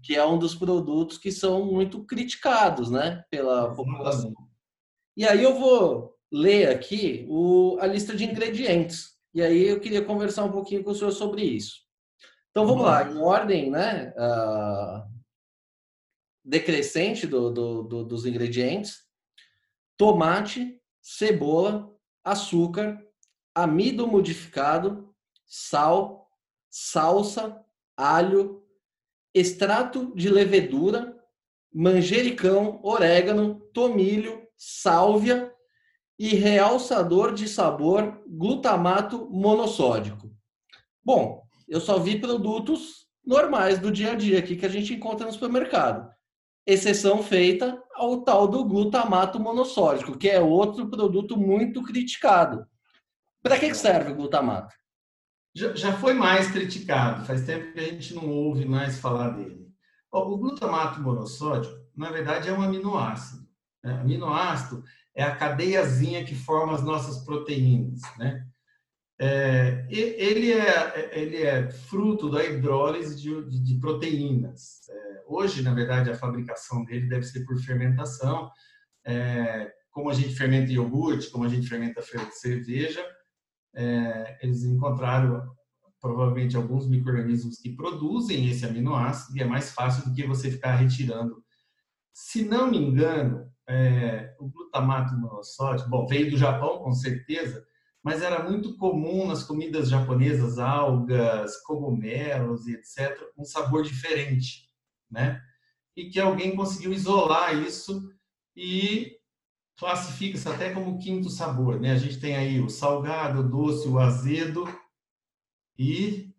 que 0.00 0.14
é 0.14 0.24
um 0.24 0.38
dos 0.38 0.54
produtos 0.54 1.18
que 1.18 1.32
são 1.32 1.66
muito 1.66 2.04
criticados, 2.04 2.88
né, 2.88 3.24
pela 3.28 3.74
população. 3.74 4.32
E 5.16 5.26
aí 5.26 5.42
eu 5.42 5.58
vou 5.58 6.16
ler 6.30 6.68
aqui 6.68 7.26
o, 7.28 7.76
a 7.80 7.86
lista 7.88 8.14
de 8.14 8.24
ingredientes. 8.24 9.18
E 9.34 9.42
aí 9.42 9.66
eu 9.66 9.80
queria 9.80 10.04
conversar 10.04 10.44
um 10.44 10.52
pouquinho 10.52 10.84
com 10.84 10.92
o 10.92 10.94
senhor 10.94 11.10
sobre 11.10 11.42
isso. 11.42 11.80
Então 12.52 12.64
vamos 12.64 12.84
lá, 12.84 13.10
em 13.10 13.18
ordem, 13.18 13.72
né? 13.72 14.14
Uh, 14.16 15.10
decrescente 16.44 17.26
do, 17.26 17.50
do, 17.50 17.82
do, 17.82 18.04
dos 18.04 18.24
ingredientes: 18.24 19.00
tomate, 19.96 20.80
cebola, 21.02 21.92
açúcar, 22.22 23.04
amido 23.52 24.06
modificado, 24.06 25.12
sal, 25.44 26.19
salsa, 26.70 27.60
alho, 27.96 28.62
extrato 29.34 30.14
de 30.14 30.28
levedura, 30.28 31.16
manjericão, 31.72 32.80
orégano, 32.82 33.60
tomilho, 33.72 34.46
sálvia 34.56 35.52
e 36.18 36.34
realçador 36.34 37.32
de 37.32 37.48
sabor 37.48 38.22
glutamato 38.26 39.28
monossódico. 39.30 40.30
Bom, 41.02 41.42
eu 41.68 41.80
só 41.80 41.98
vi 41.98 42.18
produtos 42.18 43.06
normais 43.24 43.78
do 43.78 43.90
dia 43.90 44.12
a 44.12 44.14
dia 44.14 44.38
aqui 44.38 44.56
que 44.56 44.66
a 44.66 44.70
gente 44.70 44.92
encontra 44.92 45.26
no 45.26 45.32
supermercado. 45.32 46.10
Exceção 46.66 47.22
feita 47.22 47.82
ao 47.94 48.22
tal 48.22 48.46
do 48.46 48.64
glutamato 48.64 49.40
monossódico, 49.40 50.18
que 50.18 50.28
é 50.28 50.40
outro 50.40 50.88
produto 50.90 51.36
muito 51.36 51.82
criticado. 51.82 52.66
Para 53.42 53.58
que 53.58 53.74
serve 53.74 54.12
o 54.12 54.14
glutamato? 54.14 54.74
Já, 55.54 55.74
já 55.74 55.92
foi 55.92 56.14
mais 56.14 56.50
criticado, 56.50 57.24
faz 57.24 57.44
tempo 57.44 57.72
que 57.72 57.80
a 57.80 57.84
gente 57.84 58.14
não 58.14 58.28
ouve 58.28 58.64
mais 58.64 58.98
falar 58.98 59.30
dele. 59.30 59.68
O 60.12 60.36
glutamato 60.36 61.00
monossódico, 61.00 61.74
na 61.96 62.10
verdade, 62.10 62.48
é 62.48 62.52
um 62.52 62.62
aminoácido. 62.62 63.48
Né? 63.82 63.92
Aminoácido 64.00 64.84
é 65.14 65.22
a 65.22 65.34
cadeiazinha 65.34 66.24
que 66.24 66.34
forma 66.34 66.74
as 66.74 66.82
nossas 66.82 67.24
proteínas, 67.24 68.00
né? 68.18 68.46
É, 69.22 69.86
ele, 69.90 70.50
é, 70.50 71.10
ele 71.20 71.42
é 71.42 71.70
fruto 71.70 72.30
da 72.30 72.42
hidrólise 72.42 73.14
de, 73.20 73.44
de, 73.50 73.62
de 73.62 73.78
proteínas. 73.78 74.88
É, 74.88 75.22
hoje, 75.26 75.60
na 75.60 75.74
verdade, 75.74 76.10
a 76.10 76.14
fabricação 76.14 76.86
dele 76.86 77.06
deve 77.06 77.24
ser 77.24 77.44
por 77.44 77.58
fermentação. 77.58 78.50
É, 79.04 79.70
como 79.90 80.08
a 80.08 80.14
gente 80.14 80.34
fermenta 80.34 80.72
iogurte, 80.72 81.28
como 81.28 81.44
a 81.44 81.48
gente 81.48 81.68
fermenta 81.68 82.00
cerveja, 82.32 83.04
é, 83.74 84.38
eles 84.42 84.64
encontraram 84.64 85.42
provavelmente 86.00 86.56
alguns 86.56 86.88
micro-organismos 86.88 87.58
que 87.58 87.76
produzem 87.76 88.48
esse 88.48 88.64
aminoácido 88.64 89.36
e 89.36 89.42
é 89.42 89.44
mais 89.44 89.72
fácil 89.72 90.08
do 90.08 90.14
que 90.14 90.26
você 90.26 90.50
ficar 90.50 90.76
retirando. 90.76 91.42
Se 92.12 92.44
não 92.44 92.70
me 92.70 92.78
engano, 92.78 93.50
é, 93.68 94.34
o 94.40 94.48
glutamato 94.48 95.14
monossódico, 95.14 95.90
bom, 95.90 96.06
veio 96.06 96.30
do 96.30 96.36
Japão 96.36 96.78
com 96.78 96.92
certeza, 96.92 97.64
mas 98.02 98.22
era 98.22 98.42
muito 98.42 98.76
comum 98.76 99.26
nas 99.26 99.44
comidas 99.44 99.90
japonesas, 99.90 100.58
algas, 100.58 101.62
cogumelos 101.62 102.66
e 102.66 102.72
etc, 102.72 103.16
um 103.38 103.44
sabor 103.44 103.82
diferente, 103.82 104.68
né? 105.10 105.40
E 105.94 106.08
que 106.08 106.18
alguém 106.18 106.56
conseguiu 106.56 106.92
isolar 106.92 107.54
isso 107.54 108.10
e 108.56 109.19
classifica-se 109.80 110.46
até 110.46 110.74
como 110.74 110.98
quinto 110.98 111.30
sabor, 111.30 111.80
né? 111.80 111.92
A 111.92 111.96
gente 111.96 112.20
tem 112.20 112.36
aí 112.36 112.60
o 112.60 112.68
salgado, 112.68 113.40
o 113.40 113.48
doce, 113.48 113.88
o 113.88 113.98
azedo 113.98 114.64
e 115.78 116.30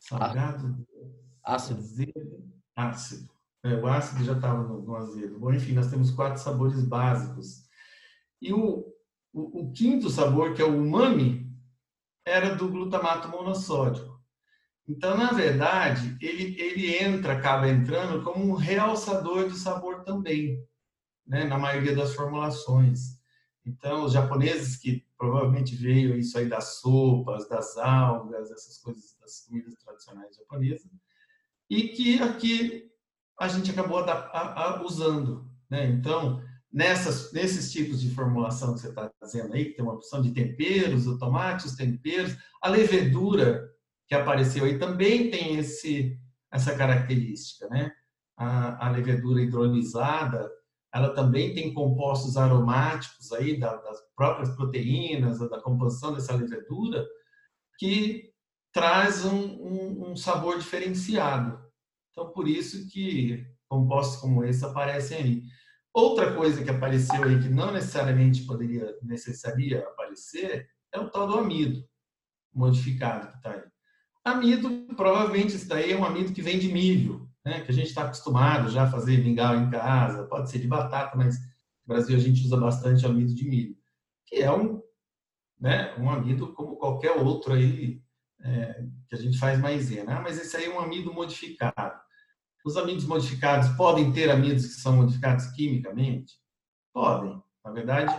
salgado, 0.00 0.84
ácido, 1.44 1.78
azedo, 1.78 2.52
ácido. 2.74 3.30
É, 3.62 3.74
o 3.74 3.86
ácido 3.86 4.24
já 4.24 4.32
estava 4.32 4.60
no, 4.60 4.82
no, 4.82 4.96
azedo. 4.96 5.38
Bom, 5.38 5.52
enfim, 5.52 5.72
nós 5.72 5.88
temos 5.88 6.10
quatro 6.10 6.42
sabores 6.42 6.82
básicos. 6.84 7.62
E 8.42 8.52
o, 8.52 8.92
o, 9.32 9.60
o, 9.60 9.72
quinto 9.72 10.10
sabor, 10.10 10.52
que 10.54 10.62
é 10.62 10.64
o 10.64 10.82
umami, 10.82 11.48
era 12.26 12.56
do 12.56 12.68
glutamato 12.68 13.28
monossódico. 13.28 14.20
Então, 14.88 15.16
na 15.16 15.30
verdade, 15.30 16.16
ele, 16.20 16.60
ele 16.60 16.96
entra, 16.96 17.34
acaba 17.34 17.68
entrando 17.68 18.24
como 18.24 18.44
um 18.44 18.54
realçador 18.54 19.48
de 19.48 19.56
sabor 19.56 20.02
também, 20.02 20.58
né, 21.30 21.44
na 21.44 21.56
maioria 21.56 21.94
das 21.94 22.12
formulações. 22.12 23.20
Então, 23.64 24.04
os 24.04 24.12
japoneses 24.12 24.76
que 24.76 25.06
provavelmente 25.16 25.76
veio 25.76 26.16
isso 26.18 26.36
aí 26.36 26.48
das 26.48 26.80
sopas, 26.80 27.48
das 27.48 27.78
algas, 27.78 28.50
essas 28.50 28.78
coisas 28.78 29.16
das 29.20 29.46
comidas 29.46 29.74
tradicionais 29.76 30.34
japonesas, 30.34 30.90
e 31.68 31.88
que 31.88 32.20
aqui 32.20 32.90
a 33.38 33.46
gente 33.46 33.70
acabou 33.70 33.98
a, 33.98 34.10
a, 34.10 34.84
usando. 34.84 35.48
Né? 35.70 35.86
Então, 35.86 36.42
nessas, 36.72 37.32
nesses 37.32 37.70
tipos 37.70 38.00
de 38.00 38.12
formulação 38.12 38.74
que 38.74 38.80
você 38.80 38.88
está 38.88 39.08
fazendo 39.20 39.54
aí, 39.54 39.66
que 39.66 39.74
tem 39.74 39.84
uma 39.84 39.94
opção 39.94 40.20
de 40.20 40.32
temperos, 40.32 41.06
o 41.06 41.16
tomate, 41.16 41.66
os 41.66 41.76
temperos, 41.76 42.36
a 42.60 42.68
levedura 42.68 43.70
que 44.08 44.16
apareceu 44.16 44.64
aí 44.64 44.80
também 44.80 45.30
tem 45.30 45.58
esse, 45.58 46.18
essa 46.50 46.74
característica. 46.74 47.68
Né? 47.68 47.92
A, 48.36 48.88
a 48.88 48.90
levedura 48.90 49.40
hidrolisada, 49.40 50.50
ela 50.92 51.14
também 51.14 51.54
tem 51.54 51.72
compostos 51.72 52.36
aromáticos 52.36 53.32
aí 53.32 53.58
da, 53.58 53.76
das 53.76 53.98
próprias 54.16 54.50
proteínas, 54.50 55.38
da 55.38 55.60
composição 55.60 56.12
dessa 56.12 56.34
levedura, 56.34 57.06
que 57.78 58.30
traz 58.72 59.24
um, 59.24 59.38
um, 59.38 60.10
um 60.10 60.16
sabor 60.16 60.58
diferenciado. 60.58 61.60
Então, 62.10 62.30
por 62.32 62.48
isso 62.48 62.88
que 62.88 63.46
compostos 63.68 64.20
como 64.20 64.44
esse 64.44 64.64
aparecem 64.64 65.16
aí. 65.16 65.42
Outra 65.94 66.34
coisa 66.34 66.62
que 66.62 66.70
apareceu 66.70 67.22
aí 67.22 67.40
que 67.40 67.48
não 67.48 67.72
necessariamente 67.72 68.44
poderia, 68.44 68.96
necessaria 69.02 69.80
aparecer, 69.80 70.68
é 70.92 70.98
o 70.98 71.08
tal 71.08 71.26
do 71.26 71.38
amido 71.38 71.84
modificado 72.52 73.28
que 73.30 73.36
está 73.36 73.52
aí. 73.52 73.62
Amido, 74.24 74.86
provavelmente, 74.96 75.56
isso 75.56 75.68
daí 75.68 75.92
é 75.92 75.96
um 75.96 76.04
amido 76.04 76.32
que 76.32 76.42
vem 76.42 76.58
de 76.58 76.70
milho. 76.70 77.29
Né, 77.44 77.60
que 77.60 77.70
a 77.70 77.74
gente 77.74 77.88
está 77.88 78.04
acostumado 78.04 78.70
já 78.70 78.84
a 78.84 78.90
fazer 78.90 79.22
mingau 79.22 79.54
em 79.56 79.70
casa, 79.70 80.26
pode 80.26 80.50
ser 80.50 80.58
de 80.58 80.68
batata, 80.68 81.16
mas 81.16 81.38
no 81.38 81.94
Brasil 81.94 82.16
a 82.16 82.20
gente 82.20 82.44
usa 82.44 82.56
bastante 82.56 83.04
amido 83.06 83.34
de 83.34 83.48
milho, 83.48 83.76
que 84.26 84.36
é 84.36 84.52
um, 84.52 84.82
né, 85.58 85.94
um 85.98 86.10
amido 86.10 86.52
como 86.52 86.76
qualquer 86.76 87.12
outro 87.12 87.54
aí 87.54 88.02
é, 88.42 88.84
que 89.08 89.14
a 89.14 89.18
gente 89.18 89.38
faz 89.38 89.58
maisena. 89.58 90.18
Ah, 90.18 90.20
mas 90.20 90.40
esse 90.40 90.56
aí 90.56 90.64
é 90.64 90.70
um 90.70 90.80
amido 90.80 91.12
modificado. 91.12 92.00
Os 92.64 92.76
amidos 92.76 93.04
modificados 93.06 93.68
podem 93.70 94.12
ter 94.12 94.30
amidos 94.30 94.66
que 94.66 94.80
são 94.80 94.96
modificados 94.96 95.46
quimicamente? 95.48 96.34
Podem. 96.92 97.42
Na 97.64 97.70
verdade, 97.72 98.18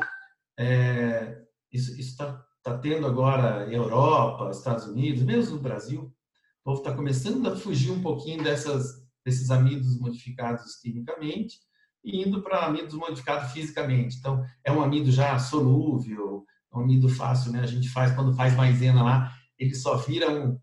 é, 0.58 1.42
isso 1.72 2.00
está 2.00 2.44
tá 2.63 2.78
tendo 2.78 3.08
agora 3.08 3.72
Europa, 3.72 4.50
Estados 4.51 4.86
Unidos, 4.86 5.24
mesmo 5.24 5.56
no 5.56 5.62
Brasil, 5.62 6.13
o 6.62 6.63
povo 6.63 6.80
está 6.80 6.94
começando 6.94 7.48
a 7.48 7.56
fugir 7.56 7.92
um 7.92 8.01
pouquinho 8.01 8.44
dessas, 8.44 9.00
desses 9.25 9.51
amidos 9.51 10.00
modificados 10.00 10.75
quimicamente 10.78 11.60
e 12.04 12.22
indo 12.22 12.42
para 12.42 12.66
amidos 12.66 12.96
modificados 12.96 13.51
fisicamente. 13.51 14.18
Então, 14.18 14.44
é 14.63 14.72
um 14.72 14.82
amido 14.82 15.12
já 15.12 15.38
solúvel, 15.38 16.46
é 16.74 16.78
um 16.78 16.82
amido 16.82 17.08
fácil, 17.10 17.51
né? 17.51 17.62
A 17.62 17.68
gente 17.68 17.90
faz, 17.90 18.13
quando 18.13 18.36
faz 18.36 18.56
maisena 18.56 19.04
lá, 19.04 19.32
ele 19.58 19.75
só 19.75 19.98
vira 19.98 20.30
um, 20.30 20.60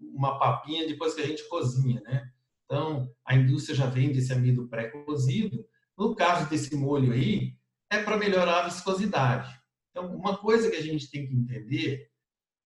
uma 0.00 0.38
papinha 0.38 0.86
depois 0.86 1.14
que 1.14 1.20
a 1.20 1.26
gente 1.26 1.48
cozinha, 1.48 2.00
né? 2.00 2.28
Então, 2.64 3.10
a 3.24 3.34
indústria 3.36 3.76
já 3.76 3.86
vende 3.86 4.18
esse 4.18 4.32
amido 4.32 4.68
pré-cozido. 4.68 5.64
No 5.96 6.14
caso 6.14 6.48
desse 6.48 6.74
molho 6.74 7.12
aí, 7.12 7.54
é 7.90 8.02
para 8.02 8.16
melhorar 8.16 8.60
a 8.60 8.68
viscosidade. 8.68 9.52
Então, 9.90 10.14
uma 10.16 10.36
coisa 10.38 10.70
que 10.70 10.76
a 10.76 10.82
gente 10.82 11.10
tem 11.10 11.26
que 11.26 11.34
entender 11.34 12.09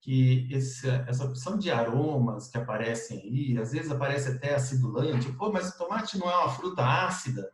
que 0.04 0.46
esse, 0.50 0.86
essa 1.08 1.24
opção 1.24 1.56
de 1.56 1.70
aromas 1.70 2.48
que 2.48 2.58
aparecem 2.58 3.22
aí, 3.22 3.58
às 3.58 3.72
vezes 3.72 3.90
aparece 3.90 4.28
até 4.28 4.54
acidulante. 4.54 5.32
Pô, 5.32 5.50
mas 5.50 5.70
o 5.70 5.78
tomate 5.78 6.18
não 6.18 6.30
é 6.30 6.36
uma 6.36 6.50
fruta 6.50 6.84
ácida? 6.84 7.50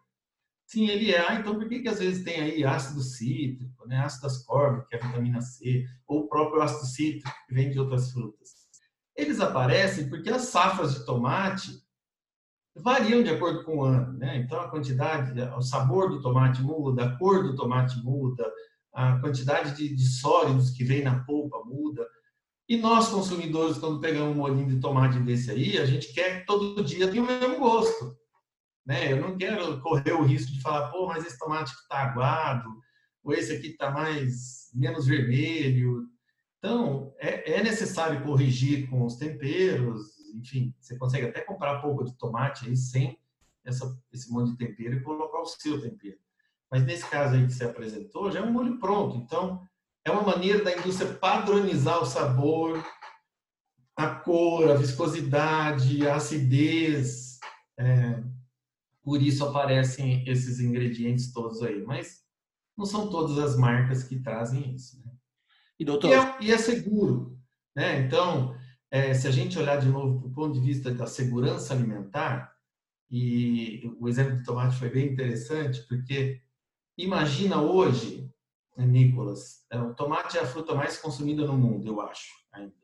Sim, 0.66 0.88
ele 0.88 1.12
é. 1.12 1.28
Ah, 1.28 1.36
então 1.36 1.54
por 1.54 1.68
que, 1.68 1.78
que 1.78 1.88
às 1.88 2.00
vezes 2.00 2.24
tem 2.24 2.40
aí 2.40 2.64
ácido 2.64 3.02
cítrico, 3.02 3.86
né? 3.86 3.98
ácido 4.00 4.26
ascórbico, 4.26 4.88
que 4.88 4.96
é 4.96 5.00
a 5.00 5.06
vitamina 5.06 5.40
C, 5.40 5.86
ou 6.08 6.22
o 6.22 6.28
próprio 6.28 6.60
ácido 6.60 6.86
cítrico, 6.86 7.30
que 7.46 7.54
vem 7.54 7.70
de 7.70 7.78
outras 7.78 8.10
frutas? 8.10 8.50
Eles 9.14 9.38
aparecem 9.38 10.08
porque 10.08 10.28
as 10.28 10.42
safras 10.42 10.94
de 10.94 11.06
tomate 11.06 11.80
variam 12.74 13.22
de 13.22 13.30
acordo 13.30 13.62
com 13.62 13.78
o 13.78 13.84
ano, 13.84 14.18
né? 14.18 14.38
Então 14.38 14.60
a 14.60 14.68
quantidade, 14.68 15.40
o 15.56 15.62
sabor 15.62 16.10
do 16.10 16.20
tomate 16.20 16.60
muda, 16.62 17.04
a 17.04 17.16
cor 17.16 17.44
do 17.44 17.54
tomate 17.54 17.96
muda, 18.02 18.44
a 18.92 19.20
quantidade 19.20 19.76
de, 19.76 19.94
de 19.94 20.04
sólidos 20.04 20.70
que 20.70 20.82
vem 20.82 21.04
na 21.04 21.22
polpa 21.22 21.62
muda. 21.64 22.04
E 22.70 22.76
nós, 22.76 23.08
consumidores, 23.08 23.78
quando 23.78 23.98
pegamos 23.98 24.32
um 24.32 24.38
molhinho 24.38 24.68
de 24.68 24.78
tomate 24.78 25.18
desse 25.18 25.50
aí, 25.50 25.76
a 25.76 25.84
gente 25.84 26.12
quer 26.12 26.38
que 26.38 26.46
todo 26.46 26.84
dia 26.84 27.10
tenha 27.10 27.20
o 27.20 27.26
mesmo 27.26 27.58
gosto. 27.58 28.16
Né? 28.86 29.12
Eu 29.12 29.20
não 29.20 29.36
quero 29.36 29.80
correr 29.80 30.12
o 30.12 30.22
risco 30.22 30.52
de 30.52 30.60
falar, 30.60 30.88
pô, 30.92 31.08
mas 31.08 31.26
esse 31.26 31.36
tomate 31.36 31.74
que 31.74 31.80
está 31.80 32.04
aguado, 32.04 32.70
ou 33.24 33.32
esse 33.32 33.52
aqui 33.52 33.70
está 33.70 33.90
mais 33.90 34.70
menos 34.72 35.04
vermelho. 35.04 36.06
Então, 36.58 37.12
é, 37.18 37.54
é, 37.54 37.60
necessário 37.64 38.22
corrigir 38.22 38.88
com 38.88 39.04
os 39.04 39.16
temperos, 39.16 40.00
enfim, 40.36 40.72
você 40.80 40.96
consegue 40.96 41.26
até 41.26 41.40
comprar 41.40 41.80
polpa 41.80 42.04
de 42.04 42.16
tomate 42.16 42.68
aí 42.68 42.76
sem 42.76 43.18
essa, 43.64 44.00
esse 44.12 44.30
monte 44.30 44.52
de 44.52 44.58
tempero 44.58 44.94
e 44.94 45.02
colocar 45.02 45.40
o 45.40 45.46
seu 45.46 45.82
tempero. 45.82 46.18
Mas 46.70 46.84
nesse 46.84 47.04
caso 47.10 47.34
aí 47.34 47.44
que 47.44 47.52
você 47.52 47.64
apresentou, 47.64 48.30
já 48.30 48.38
é 48.38 48.42
um 48.44 48.52
molho 48.52 48.78
pronto. 48.78 49.16
Então, 49.16 49.60
é 50.04 50.10
uma 50.10 50.22
maneira 50.22 50.64
da 50.64 50.76
indústria 50.76 51.12
padronizar 51.14 52.00
o 52.00 52.06
sabor, 52.06 52.82
a 53.96 54.14
cor, 54.14 54.70
a 54.70 54.74
viscosidade, 54.74 56.06
a 56.06 56.16
acidez. 56.16 57.38
É, 57.78 58.22
por 59.02 59.20
isso 59.20 59.44
aparecem 59.44 60.24
esses 60.26 60.60
ingredientes 60.60 61.32
todos 61.32 61.62
aí. 61.62 61.82
Mas 61.82 62.22
não 62.76 62.86
são 62.86 63.10
todas 63.10 63.38
as 63.38 63.56
marcas 63.56 64.04
que 64.04 64.20
trazem 64.20 64.74
isso. 64.74 65.00
Né? 65.04 65.12
E, 65.78 65.84
doutor... 65.84 66.10
E 66.10 66.14
é, 66.14 66.36
e, 66.40 66.52
é, 66.52 66.58
seguro. 66.58 67.38
Né? 67.76 68.00
Então, 68.00 68.56
é, 68.90 69.12
se 69.14 69.28
a 69.28 69.30
gente 69.30 69.58
olhar 69.58 69.78
de 69.78 69.88
novo 69.88 70.18
do 70.18 70.30
ponto 70.30 70.54
de 70.54 70.60
vista 70.60 70.90
da 70.90 71.06
segurança 71.06 71.74
alimentar, 71.74 72.54
e 73.10 73.82
o 73.98 74.08
exemplo 74.08 74.38
do 74.38 74.44
tomate 74.44 74.78
foi 74.78 74.88
bem 74.88 75.12
interessante, 75.12 75.82
porque 75.88 76.40
imagina 76.96 77.60
hoje 77.60 78.30
Nicolas, 78.76 79.64
é, 79.70 79.78
o 79.78 79.94
tomate 79.94 80.38
é 80.38 80.42
a 80.42 80.46
fruta 80.46 80.74
mais 80.74 80.98
consumida 80.98 81.46
no 81.46 81.56
mundo, 81.56 81.86
eu 81.86 82.00
acho, 82.00 82.30
ainda. 82.52 82.74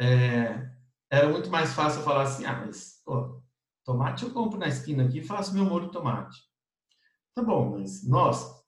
É, 0.00 0.70
era 1.10 1.28
muito 1.28 1.50
mais 1.50 1.72
fácil 1.72 2.02
falar 2.02 2.22
assim, 2.22 2.44
ah, 2.44 2.64
mas 2.64 3.02
pô, 3.04 3.42
tomate 3.84 4.24
eu 4.24 4.32
compro 4.32 4.58
na 4.58 4.68
esquina 4.68 5.04
aqui 5.04 5.18
e 5.18 5.24
faço 5.24 5.54
meu 5.54 5.64
molho 5.64 5.86
de 5.86 5.92
tomate. 5.92 6.38
Tá 7.34 7.42
bom, 7.42 7.78
mas 7.78 8.06
nós, 8.06 8.64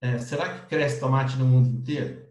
é, 0.00 0.18
será 0.18 0.58
que 0.58 0.66
cresce 0.66 1.00
tomate 1.00 1.36
no 1.36 1.46
mundo 1.46 1.68
inteiro? 1.68 2.26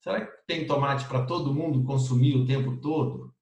Será 0.00 0.24
que 0.24 0.46
tem 0.46 0.66
tomate 0.66 1.06
para 1.06 1.26
todo 1.26 1.52
mundo 1.52 1.84
consumir 1.84 2.36
o 2.36 2.46
tempo 2.46 2.76
todo? 2.80 3.34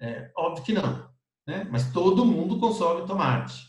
É, 0.00 0.30
óbvio 0.36 0.64
que 0.64 0.72
não, 0.72 1.10
né? 1.46 1.66
mas 1.70 1.90
todo 1.92 2.24
mundo 2.24 2.60
consome 2.60 3.06
tomate. 3.06 3.66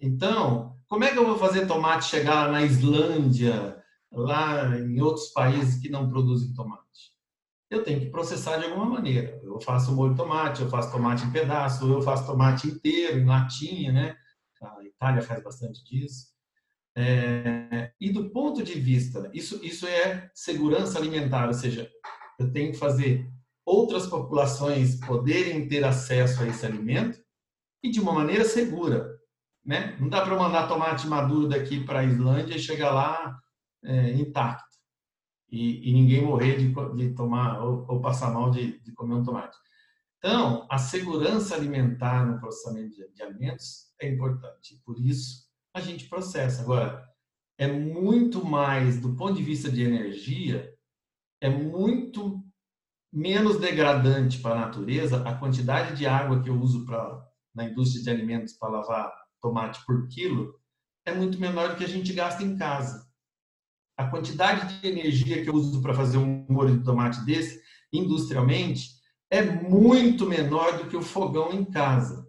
Então, 0.00 0.76
como 0.88 1.04
é 1.04 1.12
que 1.12 1.18
eu 1.18 1.24
vou 1.24 1.38
fazer 1.38 1.66
tomate 1.66 2.06
chegar 2.06 2.50
na 2.50 2.62
Islândia, 2.62 3.81
lá 4.12 4.78
em 4.78 5.00
outros 5.00 5.28
países 5.28 5.80
que 5.80 5.88
não 5.88 6.08
produzem 6.08 6.52
tomate. 6.52 6.82
Eu 7.70 7.82
tenho 7.82 8.00
que 8.00 8.10
processar 8.10 8.58
de 8.58 8.66
alguma 8.66 8.84
maneira. 8.84 9.40
Eu 9.42 9.58
faço 9.60 9.92
molho 9.92 10.12
de 10.12 10.18
tomate, 10.18 10.60
eu 10.60 10.68
faço 10.68 10.92
tomate 10.92 11.24
em 11.24 11.32
pedaço, 11.32 11.90
eu 11.90 12.02
faço 12.02 12.26
tomate 12.26 12.68
inteiro, 12.68 13.18
em 13.18 13.24
latinha, 13.24 13.90
né? 13.90 14.16
A 14.62 14.84
Itália 14.84 15.22
faz 15.22 15.42
bastante 15.42 15.82
disso. 15.84 16.32
É, 16.94 17.90
e 17.98 18.12
do 18.12 18.30
ponto 18.30 18.62
de 18.62 18.78
vista, 18.78 19.30
isso, 19.32 19.58
isso 19.64 19.86
é 19.86 20.30
segurança 20.34 20.98
alimentar, 20.98 21.46
ou 21.46 21.54
seja, 21.54 21.90
eu 22.38 22.52
tenho 22.52 22.72
que 22.72 22.78
fazer 22.78 23.26
outras 23.64 24.06
populações 24.06 24.96
poderem 24.96 25.66
ter 25.66 25.84
acesso 25.84 26.42
a 26.42 26.46
esse 26.46 26.66
alimento 26.66 27.18
e 27.82 27.90
de 27.90 28.00
uma 28.00 28.12
maneira 28.12 28.44
segura. 28.44 29.18
Né? 29.64 29.96
Não 29.98 30.08
dá 30.08 30.20
para 30.22 30.36
mandar 30.36 30.66
tomate 30.66 31.06
maduro 31.06 31.48
daqui 31.48 31.84
para 31.84 32.00
a 32.00 32.04
Islândia 32.04 32.56
e 32.56 32.60
chegar 32.60 32.92
lá 32.92 33.38
é, 33.84 34.12
intacto 34.12 34.76
e, 35.50 35.90
e, 35.90 35.92
ninguém 35.92 36.24
morrer 36.24 36.56
de, 36.56 36.74
de 36.96 37.14
tomar 37.14 37.62
ou, 37.62 37.84
ou, 37.88 38.00
passar 38.00 38.32
mal 38.32 38.50
de, 38.50 38.80
de, 38.80 38.92
comer 38.92 39.14
um 39.14 39.22
tomate. 39.22 39.56
Então, 40.18 40.66
a 40.70 40.78
segurança 40.78 41.54
alimentar 41.54 42.24
no 42.24 42.40
processamento 42.40 42.94
de, 42.94 43.12
de 43.12 43.22
alimentos 43.22 43.92
é 44.00 44.08
importante. 44.08 44.80
Por 44.84 44.98
isso, 44.98 45.46
a 45.74 45.80
gente 45.80 46.08
processa. 46.08 46.62
Agora, 46.62 47.06
é 47.58 47.66
muito 47.66 48.44
mais, 48.44 49.00
do 49.00 49.14
ponto 49.14 49.34
de 49.34 49.42
vista 49.42 49.70
de 49.70 49.82
energia, 49.82 50.72
é 51.40 51.50
muito 51.50 52.42
menos 53.12 53.58
degradante 53.58 54.38
para 54.38 54.54
a 54.54 54.60
natureza 54.60 55.28
a 55.28 55.36
quantidade 55.36 55.96
de 55.96 56.06
água 56.06 56.42
que 56.42 56.48
eu 56.48 56.58
uso 56.58 56.86
para 56.86 57.22
na 57.54 57.64
indústria 57.64 58.02
de 58.02 58.08
alimentos 58.08 58.54
para 58.54 58.70
lavar 58.70 59.12
tomate 59.38 59.84
por 59.84 60.08
quilo 60.08 60.54
é 61.04 61.12
muito 61.12 61.38
menor 61.38 61.68
do 61.68 61.76
que 61.76 61.84
a 61.84 61.88
gente 61.88 62.10
gasta 62.14 62.42
em 62.42 62.56
casa 62.56 63.06
a 64.02 64.10
quantidade 64.10 64.80
de 64.80 64.86
energia 64.86 65.42
que 65.42 65.48
eu 65.48 65.54
uso 65.54 65.80
para 65.80 65.94
fazer 65.94 66.18
um 66.18 66.44
molho 66.48 66.76
de 66.76 66.84
tomate 66.84 67.24
desse, 67.24 67.62
industrialmente, 67.92 68.90
é 69.30 69.42
muito 69.42 70.26
menor 70.26 70.78
do 70.78 70.88
que 70.88 70.96
o 70.96 71.02
fogão 71.02 71.52
em 71.52 71.64
casa. 71.64 72.26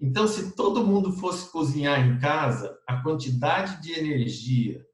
Então, 0.00 0.26
se 0.26 0.54
todo 0.54 0.86
mundo 0.86 1.12
fosse 1.12 1.50
cozinhar 1.50 2.06
em 2.06 2.18
casa, 2.18 2.76
a 2.86 3.02
quantidade 3.02 3.80
de 3.82 3.92
energia, 3.92 4.84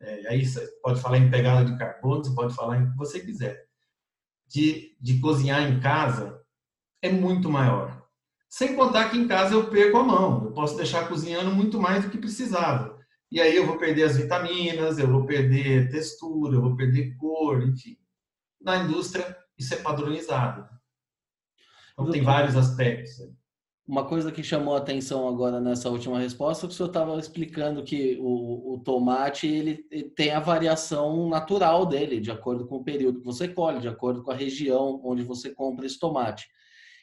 é, 0.00 0.28
aí 0.28 0.44
você 0.44 0.66
pode 0.82 1.00
falar 1.00 1.18
em 1.18 1.30
pegada 1.30 1.64
de 1.64 1.78
carbono, 1.78 2.24
você 2.24 2.34
pode 2.34 2.54
falar 2.54 2.78
em 2.78 2.84
o 2.84 2.90
que 2.90 2.96
você 2.96 3.20
quiser, 3.20 3.64
de, 4.46 4.96
de 5.00 5.18
cozinhar 5.18 5.62
em 5.62 5.80
casa, 5.80 6.40
é 7.00 7.10
muito 7.10 7.50
maior. 7.50 8.02
Sem 8.48 8.74
contar 8.74 9.10
que 9.10 9.16
em 9.16 9.26
casa 9.26 9.54
eu 9.54 9.70
perco 9.70 9.98
a 9.98 10.04
mão, 10.04 10.44
eu 10.44 10.52
posso 10.52 10.76
deixar 10.76 11.08
cozinhando 11.08 11.54
muito 11.54 11.80
mais 11.80 12.04
do 12.04 12.10
que 12.10 12.18
precisava. 12.18 13.01
E 13.32 13.40
aí 13.40 13.56
eu 13.56 13.66
vou 13.66 13.78
perder 13.78 14.02
as 14.02 14.18
vitaminas, 14.18 14.98
eu 14.98 15.10
vou 15.10 15.24
perder 15.24 15.88
textura, 15.88 16.54
eu 16.54 16.60
vou 16.60 16.76
perder 16.76 17.16
cor, 17.16 17.66
enfim. 17.66 17.96
Na 18.60 18.76
indústria, 18.76 19.34
isso 19.58 19.72
é 19.72 19.78
padronizado. 19.78 20.68
Então, 21.94 22.10
tem 22.10 22.20
vários 22.20 22.54
aspectos. 22.54 23.10
Uma 23.88 24.04
coisa 24.04 24.30
que 24.30 24.42
chamou 24.42 24.74
a 24.74 24.78
atenção 24.78 25.26
agora 25.26 25.60
nessa 25.60 25.88
última 25.88 26.20
resposta, 26.20 26.66
é 26.66 26.68
que 26.68 26.74
o 26.74 26.76
senhor 26.76 26.88
estava 26.88 27.18
explicando 27.18 27.82
que 27.82 28.18
o, 28.20 28.74
o 28.74 28.80
tomate 28.80 29.46
ele, 29.46 29.86
ele, 29.90 30.10
tem 30.10 30.32
a 30.32 30.38
variação 30.38 31.26
natural 31.30 31.86
dele, 31.86 32.20
de 32.20 32.30
acordo 32.30 32.66
com 32.66 32.76
o 32.76 32.84
período 32.84 33.20
que 33.20 33.24
você 33.24 33.48
colhe, 33.48 33.80
de 33.80 33.88
acordo 33.88 34.22
com 34.22 34.30
a 34.30 34.36
região 34.36 35.00
onde 35.02 35.22
você 35.22 35.54
compra 35.54 35.86
esse 35.86 35.98
tomate. 35.98 36.46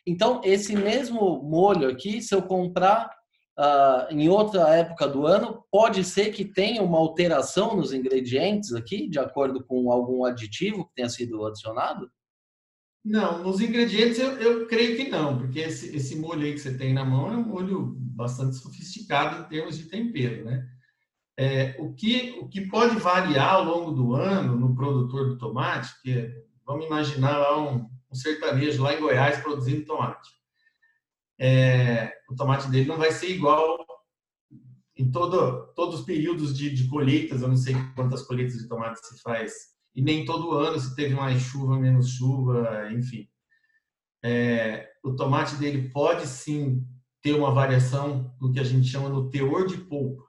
Então, 0.06 0.42
esse 0.44 0.76
mesmo 0.76 1.42
molho 1.42 1.90
aqui, 1.90 2.22
se 2.22 2.36
eu 2.36 2.44
comprar 2.44 3.19
uh, 3.58 4.12
em 4.12 4.30
outra 4.30 4.70
época 4.76 5.08
do 5.08 5.26
ano, 5.26 5.64
pode 5.72 6.04
ser 6.04 6.32
que 6.32 6.46
tenha 6.46 6.82
uma 6.82 6.98
alteração 6.98 7.76
nos 7.76 7.94
ingredientes 7.94 8.74
aqui, 8.74 9.08
de 9.08 9.20
acordo 9.20 9.64
com 9.64 9.92
algum 9.92 10.26
aditivo 10.26 10.86
que 10.86 10.96
tenha 10.96 11.10
sido 11.10 11.46
adicionado? 11.46 12.10
Não, 13.04 13.42
nos 13.44 13.62
ingredientes 13.62 14.20
eu, 14.20 14.32
eu 14.40 14.68
creio 14.68 14.98
que 14.98 15.10
não, 15.10 15.38
porque 15.38 15.60
esse, 15.60 15.96
esse 15.96 16.18
molho 16.18 16.44
aí 16.44 16.54
que 16.54 16.60
você 16.60 16.78
tem 16.78 16.94
na 16.94 17.06
mão 17.06 17.32
é 17.32 17.38
um 17.38 17.46
molho 17.46 17.96
bastante 17.98 18.58
sofisticado 18.58 19.42
em 19.42 19.48
termos 19.48 19.78
de 19.78 19.86
tempero, 19.86 20.46
né? 20.46 20.68
É, 21.38 21.78
o, 21.80 21.94
que, 21.94 22.38
o 22.42 22.50
que 22.50 22.68
pode 22.68 22.98
variar 22.98 23.54
ao 23.54 23.64
longo 23.64 23.92
do 23.92 24.14
ano 24.14 24.58
no 24.58 24.76
produtor 24.76 25.30
do 25.30 25.38
tomate, 25.38 25.90
que 26.02 26.12
é, 26.12 26.34
vamos 26.66 26.86
imaginar 26.86 27.38
lá 27.38 27.58
um, 27.58 27.90
um 28.12 28.14
sertanejo 28.14 28.84
lá 28.84 28.94
em 28.94 29.00
Goiás 29.00 29.40
produzindo 29.42 29.86
tomate. 29.86 30.30
É, 31.40 32.12
o 32.30 32.36
tomate 32.36 32.70
dele 32.70 32.88
não 32.88 32.98
vai 32.98 33.12
ser 33.12 33.30
igual 33.30 33.78
em 34.98 35.10
todo, 35.10 35.74
todos 35.74 36.02
os 36.02 36.06
períodos 36.06 36.56
de, 36.58 36.70
de 36.70 36.88
colheitas, 36.90 37.42
eu 37.42 37.48
não 37.48 37.56
sei 37.56 37.74
quantas 37.96 38.22
colheitas 38.24 38.58
de 38.58 38.68
tomate 38.68 39.00
se 39.00 39.22
faz, 39.22 39.54
e 39.96 40.02
nem 40.02 40.26
todo 40.26 40.52
ano 40.52 40.78
se 40.78 40.94
teve 40.94 41.16
mais 41.16 41.42
chuva, 41.42 41.80
menos 41.80 42.10
chuva, 42.10 42.92
enfim. 42.92 43.26
É, 44.22 44.90
o 45.02 45.16
tomate 45.16 45.56
dele 45.56 45.90
pode 45.90 46.28
sim 46.28 46.86
ter 47.22 47.34
uma 47.34 47.52
variação 47.52 48.36
no 48.42 48.52
que 48.52 48.60
a 48.60 48.64
gente 48.64 48.90
chama 48.90 49.08
no 49.08 49.30
teor 49.30 49.66
de 49.66 49.78
polpa, 49.78 50.24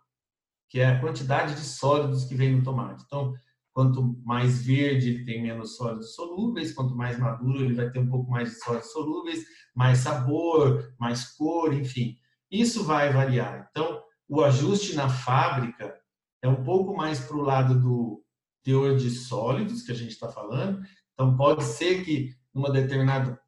que 0.69 0.79
é 0.79 0.87
a 0.87 1.01
quantidade 1.01 1.55
de 1.55 1.63
sólidos 1.63 2.25
que 2.25 2.37
vem 2.37 2.57
no 2.57 2.63
tomate. 2.63 3.03
Então, 3.05 3.35
quanto 3.73 4.17
mais 4.25 4.65
verde 4.65 5.11
ele 5.11 5.25
tem 5.25 5.43
menos 5.43 5.77
sólidos 5.77 6.15
solúveis, 6.15 6.73
quanto 6.73 6.95
mais 6.95 7.19
maduro 7.19 7.65
ele 7.65 7.75
vai 7.75 7.91
ter 7.91 7.99
um 7.99 8.09
pouco 8.09 8.31
mais 8.31 8.51
de 8.51 8.57
sólidos 8.57 8.93
solúveis, 8.93 9.45
mais 9.75 9.99
sabor, 9.99 10.93
mais 10.99 11.25
cor, 11.37 11.73
enfim. 11.73 12.17
Isso 12.51 12.85
vai 12.85 13.13
variar. 13.13 13.69
Então, 13.71 14.03
o 14.29 14.43
ajuste 14.43 14.95
na 14.95 15.09
fábrica 15.09 15.95
é 16.43 16.49
um 16.49 16.63
pouco 16.65 16.97
mais 16.97 17.21
para 17.21 17.37
o 17.37 17.43
lado 17.43 17.81
do 17.81 18.25
teor 18.63 18.97
de 18.97 19.11
sólidos 19.11 19.83
que 19.83 19.93
a 19.93 19.95
gente 19.95 20.11
está 20.11 20.29
falando. 20.29 20.83
Então, 21.15 21.37
pode 21.37 21.65
ser 21.65 22.05
que 22.05 22.35
numa 22.53 22.71
determinada 22.71 23.41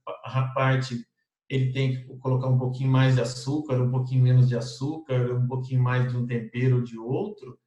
parte 0.55 1.05
ele 1.49 1.73
tem 1.73 1.93
que 1.93 2.19
colocar 2.19 2.49
um 2.49 2.59
pouquinho 2.59 2.91
mais 2.91 3.15
de 3.15 3.21
açúcar, 3.21 3.81
um 3.81 3.91
pouquinho 3.91 4.23
menos 4.23 4.49
de 4.49 4.57
açúcar, 4.57 5.35
um 5.35 5.47
pouquinho 5.47 5.83
mais 5.83 6.11
de 6.11 6.17
um 6.17 6.27
tempero 6.27 6.77
ou 6.77 6.83
de 6.83 6.99
outro, 6.99 7.59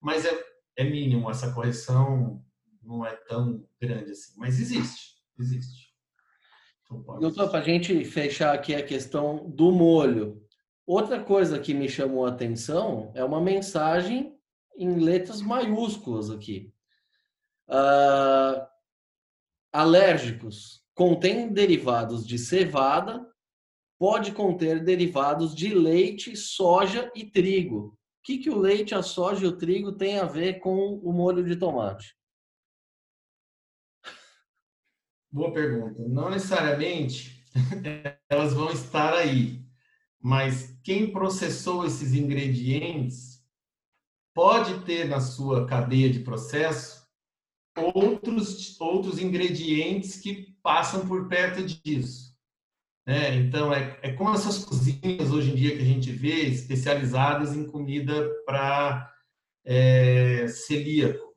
mas 0.00 0.26
é, 0.26 0.49
é 0.80 0.84
mínimo, 0.84 1.30
essa 1.30 1.52
correção 1.52 2.42
não 2.82 3.04
é 3.04 3.14
tão 3.14 3.64
grande 3.80 4.12
assim, 4.12 4.32
mas 4.36 4.58
existe, 4.58 5.16
existe. 5.38 5.90
Então, 6.84 7.02
Doutor, 7.20 7.50
para 7.50 7.60
a 7.60 7.64
gente 7.64 8.04
fechar 8.04 8.54
aqui 8.54 8.74
a 8.74 8.82
questão 8.82 9.48
do 9.50 9.70
molho, 9.70 10.42
outra 10.86 11.22
coisa 11.22 11.58
que 11.58 11.74
me 11.74 11.88
chamou 11.88 12.24
a 12.24 12.30
atenção 12.30 13.12
é 13.14 13.22
uma 13.22 13.40
mensagem 13.40 14.34
em 14.76 14.96
letras 14.96 15.42
maiúsculas 15.42 16.30
aqui. 16.30 16.72
Uh, 17.68 18.66
alérgicos 19.72 20.82
contém 20.94 21.52
derivados 21.52 22.26
de 22.26 22.38
cevada, 22.38 23.24
pode 23.98 24.32
conter 24.32 24.82
derivados 24.82 25.54
de 25.54 25.72
leite, 25.74 26.34
soja 26.34 27.12
e 27.14 27.24
trigo. 27.24 27.99
O 28.20 28.22
que, 28.22 28.36
que 28.36 28.50
o 28.50 28.58
leite, 28.58 28.94
a 28.94 29.02
soja 29.02 29.46
e 29.46 29.48
o 29.48 29.56
trigo 29.56 29.92
têm 29.92 30.18
a 30.18 30.26
ver 30.26 30.60
com 30.60 30.96
o 30.98 31.10
molho 31.10 31.42
de 31.42 31.56
tomate? 31.56 32.14
Boa 35.32 35.50
pergunta. 35.52 36.06
Não 36.06 36.28
necessariamente 36.28 37.42
elas 38.28 38.52
vão 38.52 38.70
estar 38.70 39.14
aí, 39.14 39.64
mas 40.20 40.78
quem 40.84 41.10
processou 41.10 41.86
esses 41.86 42.12
ingredientes 42.12 43.42
pode 44.34 44.84
ter 44.84 45.08
na 45.08 45.20
sua 45.20 45.66
cadeia 45.66 46.10
de 46.10 46.20
processo 46.20 47.08
outros, 47.94 48.78
outros 48.78 49.18
ingredientes 49.18 50.16
que 50.16 50.54
passam 50.62 51.08
por 51.08 51.26
perto 51.26 51.64
disso. 51.64 52.29
É, 53.06 53.34
então, 53.34 53.72
é, 53.72 53.98
é 54.02 54.12
como 54.12 54.34
essas 54.34 54.64
cozinhas 54.64 55.30
hoje 55.30 55.50
em 55.50 55.54
dia 55.54 55.76
que 55.76 55.82
a 55.82 55.86
gente 55.86 56.12
vê 56.12 56.42
especializadas 56.44 57.56
em 57.56 57.66
comida 57.66 58.28
para 58.44 59.12
é, 59.64 60.46
celíaco, 60.48 61.34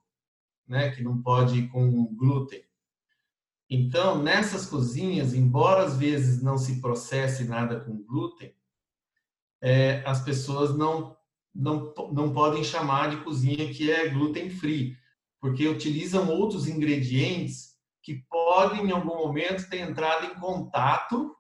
né, 0.68 0.92
que 0.92 1.02
não 1.02 1.22
pode 1.22 1.60
ir 1.60 1.68
com 1.70 2.06
glúten. 2.16 2.64
Então, 3.70 4.22
nessas 4.22 4.66
cozinhas, 4.66 5.34
embora 5.34 5.84
às 5.84 5.98
vezes 5.98 6.44
não 6.44 6.58
se 6.58 6.80
processe 6.80 7.46
nada 7.46 7.80
com 7.80 8.04
glúten, 8.04 8.54
é, 9.62 10.04
as 10.06 10.22
pessoas 10.24 10.78
não, 10.78 11.16
não, 11.56 11.94
não 12.12 12.34
podem 12.34 12.64
chamar 12.64 13.10
de 13.10 13.24
cozinha 13.24 13.74
que 13.74 13.90
é 13.90 14.10
gluten 14.10 14.50
free, 14.50 14.98
porque 15.40 15.68
utilizam 15.68 16.30
outros 16.30 16.68
ingredientes 16.68 17.74
que 18.02 18.16
podem, 18.30 18.88
em 18.88 18.92
algum 18.92 19.16
momento, 19.16 19.70
ter 19.70 19.80
entrado 19.80 20.26
em 20.26 20.36
contato 20.40 21.34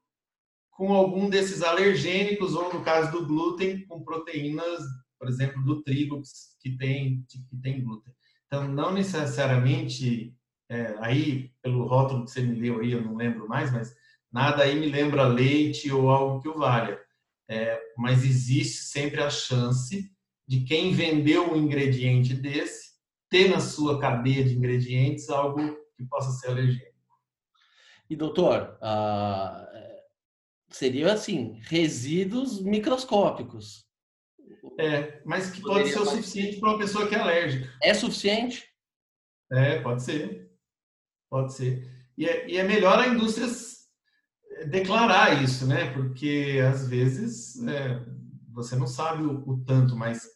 com 0.75 0.93
algum 0.93 1.29
desses 1.29 1.61
alergênicos, 1.61 2.53
ou 2.55 2.73
no 2.73 2.83
caso 2.83 3.11
do 3.11 3.25
glúten, 3.25 3.85
com 3.85 4.03
proteínas, 4.03 4.81
por 5.19 5.27
exemplo, 5.27 5.63
do 5.63 5.83
trigo, 5.83 6.21
que 6.59 6.77
tem, 6.77 7.23
que 7.29 7.57
tem 7.61 7.83
glúten. 7.83 8.13
Então, 8.47 8.67
não 8.67 8.93
necessariamente, 8.93 10.35
é, 10.69 10.95
aí, 10.99 11.51
pelo 11.61 11.85
rótulo 11.85 12.25
que 12.25 12.31
você 12.31 12.41
me 12.41 12.59
deu 12.59 12.79
aí, 12.79 12.91
eu 12.91 13.03
não 13.03 13.15
lembro 13.15 13.47
mais, 13.47 13.71
mas 13.71 13.95
nada 14.31 14.63
aí 14.63 14.79
me 14.79 14.87
lembra 14.87 15.27
leite 15.27 15.91
ou 15.91 16.09
algo 16.09 16.41
que 16.41 16.49
o 16.49 16.57
valha. 16.57 16.99
É, 17.49 17.79
mas 17.97 18.23
existe 18.23 18.83
sempre 18.83 19.21
a 19.21 19.29
chance 19.29 20.11
de 20.47 20.61
quem 20.61 20.93
vendeu 20.93 21.51
um 21.51 21.57
ingrediente 21.57 22.33
desse 22.33 22.93
ter 23.29 23.49
na 23.49 23.59
sua 23.59 23.99
cadeia 23.99 24.43
de 24.43 24.55
ingredientes 24.55 25.29
algo 25.29 25.59
que 25.97 26.05
possa 26.05 26.31
ser 26.31 26.51
alergênico. 26.51 26.93
E 28.09 28.15
doutor, 28.15 28.77
uh, 28.79 29.92
seria 30.73 31.13
assim, 31.13 31.59
resíduos 31.63 32.61
microscópicos. 32.61 33.85
É, 34.79 35.21
mas 35.23 35.51
que 35.51 35.61
pode 35.61 35.89
ser 35.89 35.99
o 35.99 36.05
suficiente 36.05 36.59
para 36.59 36.69
uma 36.69 36.77
pessoa 36.77 37.07
que 37.07 37.15
é 37.15 37.19
alérgica. 37.19 37.71
É 37.81 37.93
suficiente? 37.93 38.67
É, 39.51 39.79
pode 39.81 40.03
ser. 40.03 40.51
Pode 41.29 41.53
ser. 41.53 41.91
E 42.17 42.27
é, 42.27 42.49
e 42.49 42.57
é 42.57 42.63
melhor 42.63 42.99
a 42.99 43.07
indústria 43.07 43.47
declarar 44.67 45.43
isso, 45.43 45.67
né? 45.67 45.91
Porque 45.93 46.59
às 46.67 46.87
vezes 46.87 47.61
é, 47.67 48.03
você 48.51 48.75
não 48.75 48.87
sabe 48.87 49.23
o, 49.23 49.47
o 49.47 49.63
tanto, 49.63 49.95
mas 49.95 50.27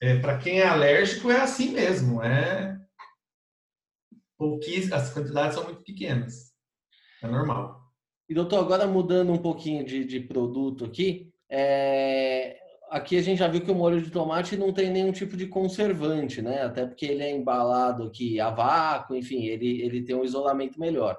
é, 0.00 0.18
para 0.18 0.38
quem 0.38 0.60
é 0.60 0.66
alérgico 0.66 1.30
é 1.30 1.40
assim 1.40 1.72
mesmo, 1.72 2.22
é 2.22 2.78
pouquíssimas, 4.36 5.04
as 5.04 5.14
quantidades 5.14 5.54
são 5.54 5.64
muito 5.64 5.82
pequenas, 5.82 6.52
é 7.22 7.26
normal. 7.26 7.83
E 8.28 8.34
doutor, 8.34 8.60
agora 8.60 8.86
mudando 8.86 9.32
um 9.32 9.38
pouquinho 9.38 9.84
de, 9.84 10.04
de 10.04 10.20
produto 10.20 10.84
aqui, 10.84 11.32
é, 11.50 12.56
aqui 12.88 13.18
a 13.18 13.22
gente 13.22 13.38
já 13.38 13.48
viu 13.48 13.60
que 13.60 13.70
o 13.70 13.74
molho 13.74 14.00
de 14.00 14.10
tomate 14.10 14.56
não 14.56 14.72
tem 14.72 14.90
nenhum 14.90 15.12
tipo 15.12 15.36
de 15.36 15.46
conservante, 15.46 16.40
né? 16.40 16.62
Até 16.62 16.86
porque 16.86 17.04
ele 17.04 17.22
é 17.22 17.30
embalado 17.30 18.04
aqui 18.04 18.40
a 18.40 18.50
vácuo, 18.50 19.14
enfim, 19.14 19.44
ele, 19.44 19.82
ele 19.82 20.02
tem 20.02 20.16
um 20.16 20.24
isolamento 20.24 20.80
melhor. 20.80 21.18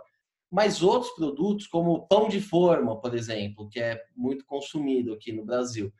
Mas 0.51 0.81
outros 0.81 1.11
produtos, 1.11 1.67
como 1.67 2.07
pão 2.07 2.27
de 2.27 2.39
forma, 2.39 2.99
por 2.99 3.13
exemplo, 3.13 3.69
que 3.69 3.79
é 3.79 4.01
muito 4.15 4.45
consumido 4.45 5.13
aqui 5.13 5.31
no 5.31 5.45
Brasil, 5.45 5.93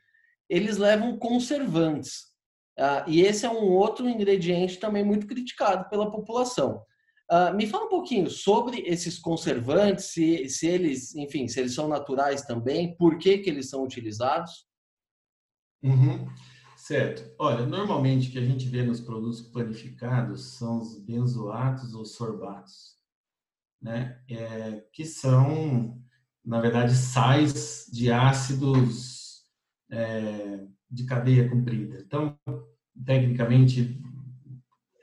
eles 0.48 0.76
levam 0.76 1.18
conservantes. 1.18 2.34
Uh, 2.78 3.08
e 3.08 3.22
esse 3.22 3.46
é 3.46 3.50
um 3.50 3.70
outro 3.72 4.08
ingrediente 4.08 4.78
também 4.78 5.04
muito 5.04 5.26
criticado 5.26 5.88
pela 5.88 6.10
população. 6.10 6.82
Uh, 7.30 7.54
me 7.56 7.66
fala 7.66 7.86
um 7.86 7.88
pouquinho 7.88 8.30
sobre 8.30 8.82
esses 8.82 9.18
conservantes, 9.18 10.06
se, 10.06 10.48
se, 10.48 10.66
eles, 10.66 11.14
enfim, 11.16 11.48
se 11.48 11.58
eles 11.58 11.74
são 11.74 11.88
naturais 11.88 12.42
também, 12.42 12.96
por 12.96 13.18
que, 13.18 13.38
que 13.38 13.50
eles 13.50 13.68
são 13.68 13.82
utilizados? 13.82 14.66
Uhum. 15.82 16.26
Certo. 16.76 17.34
Olha, 17.36 17.66
normalmente 17.66 18.28
o 18.28 18.32
que 18.32 18.38
a 18.38 18.44
gente 18.44 18.68
vê 18.68 18.84
nos 18.84 19.00
produtos 19.00 19.42
panificados 19.42 20.56
são 20.56 20.78
os 20.78 21.02
benzoatos 21.04 21.94
ou 21.94 22.04
sorbatos, 22.04 22.94
né? 23.82 24.22
É, 24.30 24.84
que 24.92 25.04
são, 25.04 26.00
na 26.44 26.60
verdade, 26.60 26.94
sais 26.94 27.90
de 27.92 28.12
ácidos 28.12 29.44
é, 29.90 30.64
de 30.88 31.04
cadeia 31.06 31.48
comprida. 31.48 31.98
Então, 32.06 32.38
tecnicamente, 33.04 34.00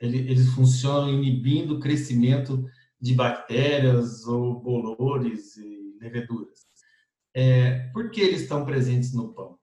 eles 0.06 0.48
funcionam 0.50 1.12
inibindo 1.12 1.76
o 1.76 1.80
crescimento 1.80 2.64
de 3.00 3.14
bactérias 3.14 4.26
ou 4.26 4.60
bolores 4.60 5.56
e 5.56 5.96
leveduras. 6.00 6.66
É, 7.34 7.88
por 7.92 8.10
que 8.10 8.20
eles 8.20 8.42
estão 8.42 8.64
presentes 8.64 9.12
no 9.12 9.32
pão? 9.34 9.58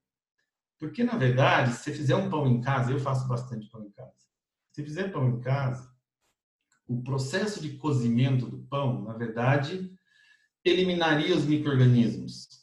Porque, 0.80 1.04
na 1.04 1.18
verdade, 1.18 1.74
se 1.74 1.84
você 1.84 1.94
fizer 1.94 2.16
um 2.16 2.30
pão 2.30 2.48
em 2.48 2.60
casa, 2.60 2.92
eu 2.92 3.00
faço 3.00 3.28
bastante 3.28 3.70
pão 3.70 3.84
em 3.84 3.92
casa. 3.92 4.14
Se 4.72 4.84
fizer 4.84 5.12
pão 5.12 5.30
em 5.30 5.40
casa, 5.40 5.92
o 6.88 7.02
processo 7.04 7.62
de 7.62 7.78
cozimento 7.78 8.48
do 8.48 8.60
pão, 8.64 9.04
na 9.04 9.14
verdade, 9.14 9.92
eliminaria 10.64 11.36
os 11.36 11.46
micro-organismos 11.46 12.62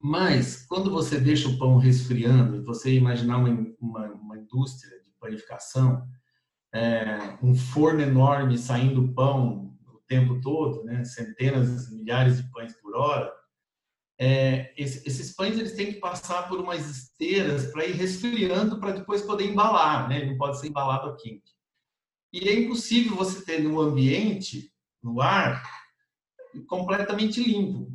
mas, 0.00 0.64
quando 0.64 0.90
você 0.90 1.18
deixa 1.18 1.48
o 1.48 1.58
pão 1.58 1.76
resfriando, 1.76 2.56
e 2.56 2.60
você 2.60 2.94
imaginar 2.94 3.38
uma, 3.38 3.50
uma, 3.80 4.06
uma 4.12 4.38
indústria 4.38 4.96
de 5.02 5.10
panificação, 5.18 6.06
é, 6.74 7.38
um 7.42 7.54
forno 7.54 8.00
enorme 8.00 8.58
saindo 8.58 9.12
pão 9.14 9.76
o 9.86 9.98
tempo 10.06 10.40
todo, 10.40 10.84
né? 10.84 11.04
centenas, 11.04 11.90
milhares 11.90 12.38
de 12.38 12.50
pães 12.50 12.74
por 12.80 12.96
hora, 12.96 13.32
é, 14.20 14.74
esses 14.76 15.34
pães 15.34 15.56
eles 15.56 15.74
têm 15.74 15.92
que 15.92 16.00
passar 16.00 16.48
por 16.48 16.58
umas 16.58 16.84
esteiras 16.90 17.70
para 17.70 17.86
ir 17.86 17.92
resfriando 17.92 18.80
para 18.80 18.90
depois 18.92 19.22
poder 19.22 19.48
embalar, 19.48 20.08
né? 20.08 20.18
Ele 20.18 20.30
não 20.30 20.38
pode 20.38 20.58
ser 20.58 20.66
embalado 20.66 21.08
a 21.08 21.16
quente. 21.16 21.56
E 22.32 22.48
é 22.48 22.60
impossível 22.60 23.14
você 23.14 23.44
ter 23.44 23.62
no 23.62 23.80
ambiente, 23.80 24.72
no 25.00 25.20
ar, 25.20 25.62
completamente 26.66 27.42
limpo. 27.42 27.92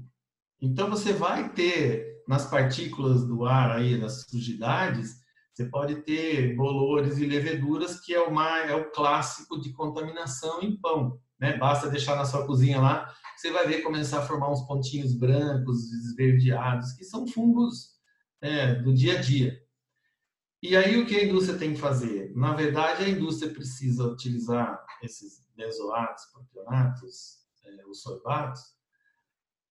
Então 0.61 0.89
você 0.89 1.11
vai 1.11 1.51
ter 1.51 2.23
nas 2.25 2.49
partículas 2.49 3.27
do 3.27 3.45
ar 3.45 3.71
aí, 3.71 3.97
nas 3.97 4.21
sujidades, 4.21 5.21
você 5.53 5.65
pode 5.65 6.01
ter 6.01 6.55
bolores 6.55 7.19
e 7.19 7.25
leveduras, 7.25 7.99
que 7.99 8.13
é 8.13 8.19
o, 8.19 8.33
mais, 8.33 8.71
é 8.71 8.75
o 8.75 8.89
clássico 8.89 9.59
de 9.59 9.71
contaminação 9.71 10.61
em 10.61 10.75
pão. 10.75 11.19
Né? 11.39 11.57
Basta 11.57 11.89
deixar 11.89 12.15
na 12.15 12.25
sua 12.25 12.45
cozinha 12.47 12.81
lá, 12.81 13.13
você 13.37 13.51
vai 13.51 13.67
ver 13.67 13.81
começar 13.81 14.19
a 14.19 14.25
formar 14.25 14.51
uns 14.51 14.65
pontinhos 14.65 15.13
brancos, 15.13 15.91
esverdeados, 15.91 16.93
que 16.93 17.03
são 17.03 17.27
fungos 17.27 17.93
é, 18.41 18.75
do 18.75 18.93
dia 18.93 19.17
a 19.17 19.21
dia. 19.21 19.61
E 20.61 20.75
aí 20.75 20.97
o 20.97 21.05
que 21.05 21.15
a 21.15 21.25
indústria 21.25 21.59
tem 21.59 21.73
que 21.73 21.79
fazer? 21.79 22.31
Na 22.35 22.53
verdade, 22.53 23.03
a 23.03 23.09
indústria 23.09 23.53
precisa 23.53 24.05
utilizar 24.05 24.83
esses 25.03 25.45
benzoatos, 25.55 26.23
propionatos, 26.31 27.39
é, 27.65 27.85
os 27.85 28.01
sorbatos, 28.01 28.61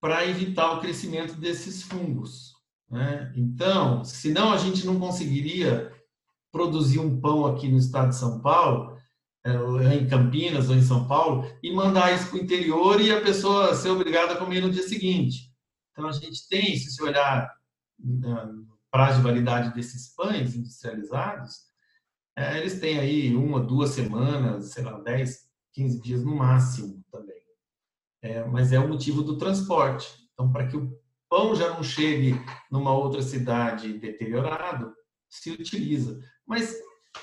para 0.01 0.27
evitar 0.27 0.73
o 0.73 0.81
crescimento 0.81 1.35
desses 1.35 1.83
fungos. 1.83 2.52
Né? 2.93 3.33
Então, 3.35 4.05
senão 4.05 4.53
a 4.53 4.59
gente 4.59 4.85
não 4.85 5.01
conseguiria 5.01 5.91
produzir 6.53 6.99
um 6.99 7.19
pão 7.19 7.47
aqui 7.47 7.67
no 7.67 7.79
estado 7.79 8.11
de 8.11 8.17
São 8.17 8.43
Paulo, 8.43 8.99
é, 9.45 9.95
em 9.97 10.07
Campinas 10.07 10.69
ou 10.69 10.77
em 10.77 10.83
São 10.83 11.09
Paulo, 11.09 11.51
e 11.63 11.75
mandar 11.75 12.13
isso 12.13 12.29
para 12.29 12.39
o 12.39 12.43
interior 12.43 13.01
e 13.01 13.11
a 13.11 13.23
pessoa 13.23 13.75
ser 13.75 13.89
obrigada 13.89 14.35
a 14.35 14.37
comer 14.37 14.61
no 14.61 14.71
dia 14.71 14.83
seguinte. 14.83 15.51
Então, 15.91 16.07
a 16.07 16.13
gente 16.13 16.47
tem, 16.49 16.77
se 16.77 16.91
você 16.91 17.03
olhar 17.03 17.51
prazo 18.91 19.19
de 19.19 19.23
validade 19.25 19.75
desses 19.75 20.15
pães 20.15 20.55
industrializados, 20.55 21.61
é, 22.37 22.59
eles 22.59 22.79
têm 22.79 22.99
aí 22.99 23.35
uma, 23.35 23.59
duas 23.59 23.91
semanas, 23.91 24.73
sei 24.73 24.85
lá, 24.85 25.01
10, 25.01 25.49
15 25.73 26.01
dias 26.03 26.25
no 26.25 26.37
máximo 26.37 27.03
também. 27.11 27.41
É, 28.23 28.45
mas 28.45 28.71
é 28.73 28.79
o 28.79 28.89
motivo 28.89 29.23
do 29.23 29.39
transporte. 29.39 30.09
Então, 30.33 30.53
para 30.53 30.67
que 30.67 30.77
o 30.77 31.02
pão 31.33 31.55
já 31.55 31.71
não 31.71 31.83
chegue 31.83 32.35
numa 32.71 32.93
outra 32.95 33.23
cidade 33.23 33.95
deteriorado, 33.95 34.93
se 35.31 35.51
utiliza. 35.51 36.21
Mas 36.47 36.77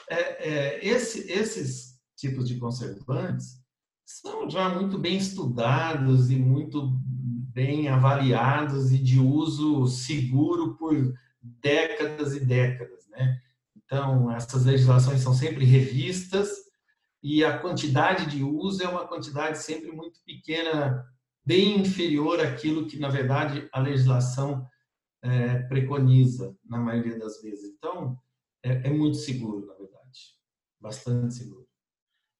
é, 0.09 0.49
é, 0.49 0.87
esse, 0.87 1.31
esses 1.31 1.99
tipos 2.17 2.47
de 2.47 2.57
conservantes 2.57 3.61
são 4.03 4.49
já 4.49 4.67
muito 4.67 4.97
bem 4.97 5.15
estudados 5.15 6.31
e 6.31 6.35
muito 6.35 6.89
bem 7.53 7.87
avaliados 7.87 8.91
e 8.91 8.97
de 8.97 9.19
uso 9.19 9.85
seguro 9.85 10.75
por 10.75 11.13
décadas 11.39 12.35
e 12.35 12.39
décadas, 12.39 13.07
né? 13.09 13.39
Então, 13.77 14.31
essas 14.31 14.65
legislações 14.65 15.21
são 15.21 15.35
sempre 15.35 15.65
revistas 15.65 16.49
e 17.21 17.45
a 17.45 17.59
quantidade 17.59 18.25
de 18.25 18.43
uso 18.43 18.81
é 18.81 18.89
uma 18.89 19.07
quantidade 19.07 19.59
sempre 19.59 19.91
muito 19.91 20.19
pequena 20.25 21.05
bem 21.45 21.79
inferior 21.79 22.39
àquilo 22.39 22.87
que, 22.87 22.99
na 22.99 23.09
verdade, 23.09 23.67
a 23.71 23.79
legislação 23.79 24.67
é, 25.23 25.59
preconiza, 25.63 26.55
na 26.63 26.77
maioria 26.77 27.17
das 27.17 27.41
vezes. 27.41 27.73
Então, 27.77 28.17
é, 28.63 28.87
é, 28.87 28.89
muito 28.89 29.17
seguro, 29.17 29.65
na 29.65 29.73
verdade. 29.73 30.19
Bastante 30.79 31.33
seguro. 31.33 31.67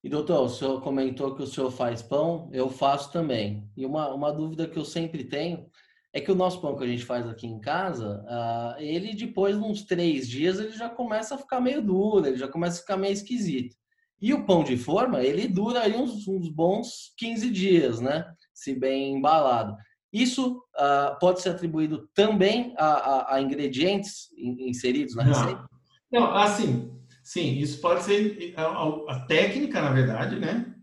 E, 0.03 0.09
doutor, 0.09 0.45
o 0.45 0.49
senhor 0.49 0.81
comentou 0.81 1.35
que 1.35 1.43
o 1.43 1.47
senhor 1.47 1.71
faz 1.71 2.01
pão, 2.01 2.49
eu 2.53 2.69
faço 2.69 3.12
também. 3.12 3.69
E 3.75 3.85
uma, 3.85 4.13
uma 4.13 4.31
dúvida 4.31 4.67
que 4.67 4.77
eu 4.77 4.85
sempre 4.85 5.25
tenho 5.25 5.69
é 6.13 6.21
que 6.21 6.31
o 6.31 6.35
nosso 6.35 6.62
pão 6.62 6.75
que 6.75 6.83
a 6.83 6.88
gente 6.88 7.05
faz 7.05 7.27
aqui 7.27 7.45
em 7.45 7.59
casa, 7.59 8.23
uh, 8.25 8.81
ele 8.81 9.13
depois 9.13 9.57
de 9.57 9.63
uns 9.63 9.83
três 9.83 10.27
dias, 10.27 10.59
ele 10.59 10.71
já 10.71 10.89
começa 10.89 11.35
a 11.35 11.38
ficar 11.38 11.59
meio 11.59 11.81
duro, 11.81 12.25
ele 12.25 12.38
já 12.38 12.47
começa 12.47 12.77
a 12.77 12.81
ficar 12.81 12.97
meio 12.97 13.13
esquisito. 13.13 13.75
E 14.21 14.33
o 14.33 14.45
pão 14.45 14.63
de 14.63 14.75
forma, 14.75 15.23
ele 15.23 15.47
dura 15.47 15.81
aí 15.81 15.95
uns, 15.95 16.27
uns 16.27 16.49
bons 16.49 17.13
15 17.17 17.49
dias, 17.51 17.99
né? 17.99 18.25
Se 18.60 18.76
bem 18.78 19.15
embalado. 19.15 19.76
Isso 20.12 20.58
uh, 20.76 21.17
pode 21.19 21.41
ser 21.41 21.50
atribuído 21.50 22.10
também 22.13 22.74
a, 22.78 22.86
a, 22.86 23.36
a 23.36 23.41
ingredientes 23.41 24.30
inseridos 24.38 25.15
na 25.15 25.24
receita? 25.24 25.69
Não, 26.12 26.36
assim, 26.36 26.91
sim, 27.24 27.58
isso 27.58 27.80
pode 27.80 28.04
ser 28.04 28.54
a, 28.58 28.63
a 29.08 29.19
técnica, 29.28 29.82
na 29.82 29.91
verdade, 29.91 30.39
né? 30.39 30.74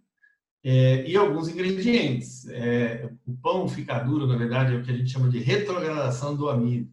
É, 0.65 1.09
e 1.09 1.17
alguns 1.17 1.49
ingredientes. 1.49 2.49
É, 2.49 3.09
o 3.27 3.37
pão 3.37 3.69
fica 3.69 3.99
duro, 3.99 4.27
na 4.27 4.37
verdade, 4.37 4.75
é 4.75 4.77
o 4.77 4.83
que 4.83 4.91
a 4.91 4.97
gente 4.97 5.11
chama 5.11 5.29
de 5.29 5.39
retrogradação 5.39 6.37
do 6.37 6.49
amido, 6.49 6.91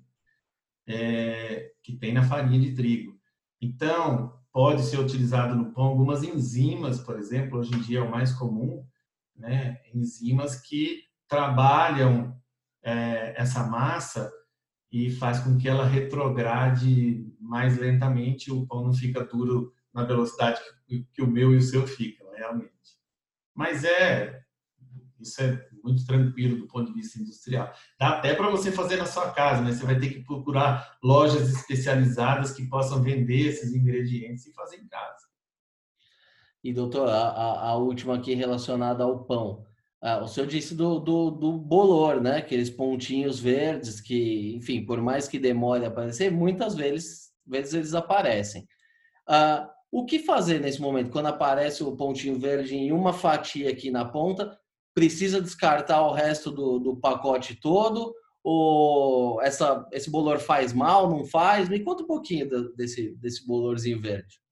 é, 0.87 1.71
que 1.81 1.95
tem 1.95 2.13
na 2.13 2.23
farinha 2.23 2.59
de 2.59 2.73
trigo. 2.73 3.15
Então, 3.61 4.33
pode 4.51 4.83
ser 4.83 4.99
utilizado 4.99 5.55
no 5.55 5.71
pão 5.71 5.85
algumas 5.85 6.23
enzimas, 6.23 6.99
por 6.99 7.17
exemplo, 7.17 7.59
hoje 7.59 7.73
em 7.73 7.79
dia 7.79 7.99
é 7.99 8.01
o 8.01 8.11
mais 8.11 8.31
comum, 8.33 8.85
né, 9.35 9.79
enzimas 9.93 10.59
que 10.59 11.03
trabalham 11.27 12.37
é, 12.83 13.33
essa 13.39 13.63
massa 13.63 14.31
e 14.91 15.09
faz 15.09 15.39
com 15.39 15.57
que 15.57 15.67
ela 15.67 15.85
retrograde 15.85 17.25
mais 17.39 17.77
lentamente, 17.77 18.51
o 18.51 18.65
pão 18.67 18.83
não 18.83 18.93
fica 18.93 19.23
duro 19.23 19.73
na 19.93 20.03
velocidade 20.03 20.59
que, 20.85 21.07
que 21.13 21.21
o 21.21 21.27
meu 21.27 21.53
e 21.53 21.57
o 21.57 21.61
seu 21.61 21.87
ficam, 21.87 22.29
realmente. 22.31 22.71
Mas 23.55 23.83
é, 23.83 24.43
isso 25.19 25.41
é 25.41 25.67
muito 25.83 26.05
tranquilo 26.05 26.57
do 26.57 26.67
ponto 26.67 26.91
de 26.91 26.99
vista 26.99 27.19
industrial. 27.19 27.73
Dá 27.99 28.09
até 28.09 28.35
para 28.35 28.49
você 28.49 28.71
fazer 28.71 28.97
na 28.97 29.05
sua 29.05 29.31
casa, 29.31 29.61
né? 29.61 29.71
Você 29.71 29.85
vai 29.85 29.99
ter 29.99 30.09
que 30.09 30.23
procurar 30.23 30.97
lojas 31.03 31.49
especializadas 31.49 32.51
que 32.51 32.67
possam 32.67 33.01
vender 33.01 33.47
esses 33.47 33.73
ingredientes 33.73 34.45
e 34.45 34.53
fazer 34.53 34.77
em 34.77 34.87
casa. 34.87 35.22
E, 36.63 36.71
doutor, 36.71 37.09
a, 37.09 37.69
a 37.69 37.75
última 37.75 38.15
aqui 38.15 38.33
relacionada 38.33 39.03
ao 39.03 39.25
pão. 39.25 39.65
Ah, 40.01 40.21
o 40.21 40.27
senhor 40.27 40.47
disse 40.47 40.75
do, 40.75 40.99
do, 40.99 41.31
do, 41.31 41.51
bolor, 41.53 42.21
né? 42.21 42.37
Aqueles 42.37 42.69
pontinhos 42.69 43.39
verdes 43.39 44.01
que, 44.01 44.55
enfim, 44.55 44.85
por 44.85 45.01
mais 45.01 45.27
que 45.27 45.39
demore 45.39 45.85
a 45.85 45.87
aparecer, 45.87 46.31
muitas 46.31 46.75
vezes, 46.75 47.31
vezes 47.45 47.73
eles 47.73 47.93
aparecem. 47.93 48.67
Ah, 49.27 49.69
o 49.91 50.05
que 50.05 50.19
fazer 50.19 50.59
nesse 50.59 50.81
momento? 50.81 51.11
Quando 51.11 51.27
aparece 51.27 51.83
o 51.83 51.95
pontinho 51.95 52.39
verde 52.39 52.75
em 52.75 52.91
uma 52.91 53.13
fatia 53.13 53.69
aqui 53.69 53.91
na 53.91 54.03
ponta, 54.03 54.57
precisa 54.93 55.41
descartar 55.41 56.01
o 56.01 56.11
resto 56.11 56.51
do, 56.51 56.79
do 56.79 56.97
pacote 56.97 57.55
todo? 57.55 58.13
Ou 58.43 59.41
essa, 59.41 59.87
esse 59.91 60.09
bolor 60.09 60.39
faz 60.39 60.73
mal, 60.73 61.09
não 61.09 61.25
faz? 61.25 61.69
Me 61.69 61.79
conta 61.79 62.03
um 62.03 62.07
pouquinho 62.07 62.49
desse, 62.75 63.15
desse 63.15 63.47
bolorzinho 63.47 64.01
verde. 64.01 64.42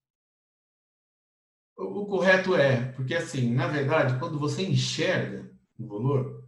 O 1.82 2.06
correto 2.06 2.56
é, 2.56 2.92
porque 2.92 3.16
assim, 3.16 3.54
na 3.54 3.68
verdade, 3.68 4.20
quando 4.20 4.40
você 4.40 4.64
enxerga 4.64 5.52
o 5.80 5.88
valor, 5.88 6.48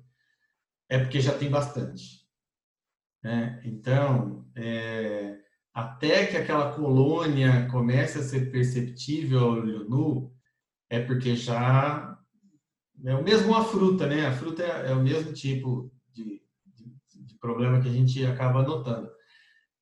é 0.87 0.99
porque 0.99 1.19
já 1.19 1.35
tem 1.35 1.49
bastante. 1.49 2.23
Né? 3.23 3.59
Então, 3.65 4.45
é, 4.55 5.39
até 5.73 6.27
que 6.27 6.37
aquela 6.37 6.73
colônia 6.75 7.67
comece 7.71 8.19
a 8.19 8.21
ser 8.21 8.51
perceptível 8.51 9.39
ao 9.39 9.51
olho 9.53 9.89
nu, 9.89 10.31
é 10.87 10.99
porque 10.99 11.35
já 11.35 12.15
é 13.03 13.15
o 13.15 13.23
mesmo 13.23 13.55
a 13.55 13.63
fruta, 13.63 14.05
né? 14.05 14.27
A 14.27 14.31
fruta 14.31 14.61
é, 14.61 14.91
é 14.91 14.93
o 14.93 15.01
mesmo 15.01 15.33
tipo 15.33 15.91
de, 16.13 16.43
de, 16.67 17.25
de, 17.25 17.39
problema 17.39 17.81
que 17.81 17.89
a 17.89 17.91
gente 17.91 18.23
acaba 18.23 18.61
notando. 18.61 19.09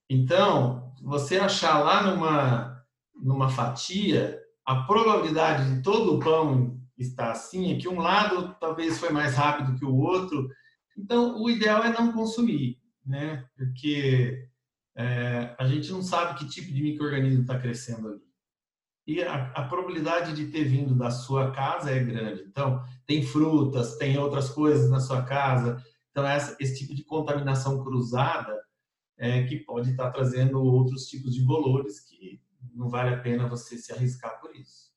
Então, 0.10 0.94
você 1.04 1.38
achar 1.38 1.80
lá 1.80 2.10
numa, 2.10 2.86
numa 3.14 3.50
fatia 3.50 4.41
a 4.66 4.84
probabilidade 4.84 5.76
de 5.76 5.82
todo 5.82 6.16
o 6.16 6.20
pão 6.20 6.80
estar 6.98 7.32
assim 7.32 7.74
é 7.74 7.78
que 7.78 7.88
um 7.88 8.00
lado 8.00 8.56
talvez 8.60 9.00
foi 9.00 9.10
mais 9.10 9.36
rápido 9.36 9.78
que 9.78 9.86
o 9.86 9.96
outro. 9.96 10.50
Então, 10.98 11.42
o 11.42 11.50
ideal 11.50 11.84
é 11.84 11.92
não 11.92 12.12
consumir, 12.12 12.80
né? 13.06 13.46
Porque 13.56 14.48
é, 14.96 15.56
a 15.58 15.66
gente 15.66 15.92
não 15.92 16.02
sabe 16.02 16.38
que 16.38 16.50
tipo 16.50 16.72
de 16.72 16.82
microorganismo 16.82 17.42
está 17.42 17.58
crescendo 17.58 18.08
ali. 18.08 18.22
E 19.08 19.24
a, 19.24 19.52
a, 19.54 19.64
probabilidade 19.68 20.36
de 20.36 20.52
ter 20.52 20.64
vindo 20.64 20.94
da 20.94 21.10
sua 21.10 21.52
casa 21.52 21.90
é 21.90 22.04
grande. 22.04 22.44
Então, 22.44 22.84
tem 23.08 23.24
frutas, 23.24 23.98
tem 23.98 24.18
outras 24.18 24.50
coisas 24.50 24.90
na 24.92 25.00
sua 25.00 25.24
casa. 25.24 25.84
Então, 26.12 26.26
essa, 26.26 26.56
esse 26.60 26.78
tipo 26.78 26.94
de 26.94 27.04
contaminação 27.04 27.84
cruzada 27.84 28.62
é, 29.18 29.44
que 29.44 29.58
pode 29.58 29.92
estar 29.92 30.12
trazendo 30.12 30.64
outros 30.64 31.08
tipos 31.08 31.34
de 31.34 31.44
bolores 31.44 32.00
que 32.02 32.40
não 32.74 32.90
vale 32.90 33.16
a 33.16 33.20
pena 33.20 33.48
você 33.48 33.78
se 33.78 33.92
arriscar 33.92 34.40
por 34.40 34.56
isso. 34.56 34.92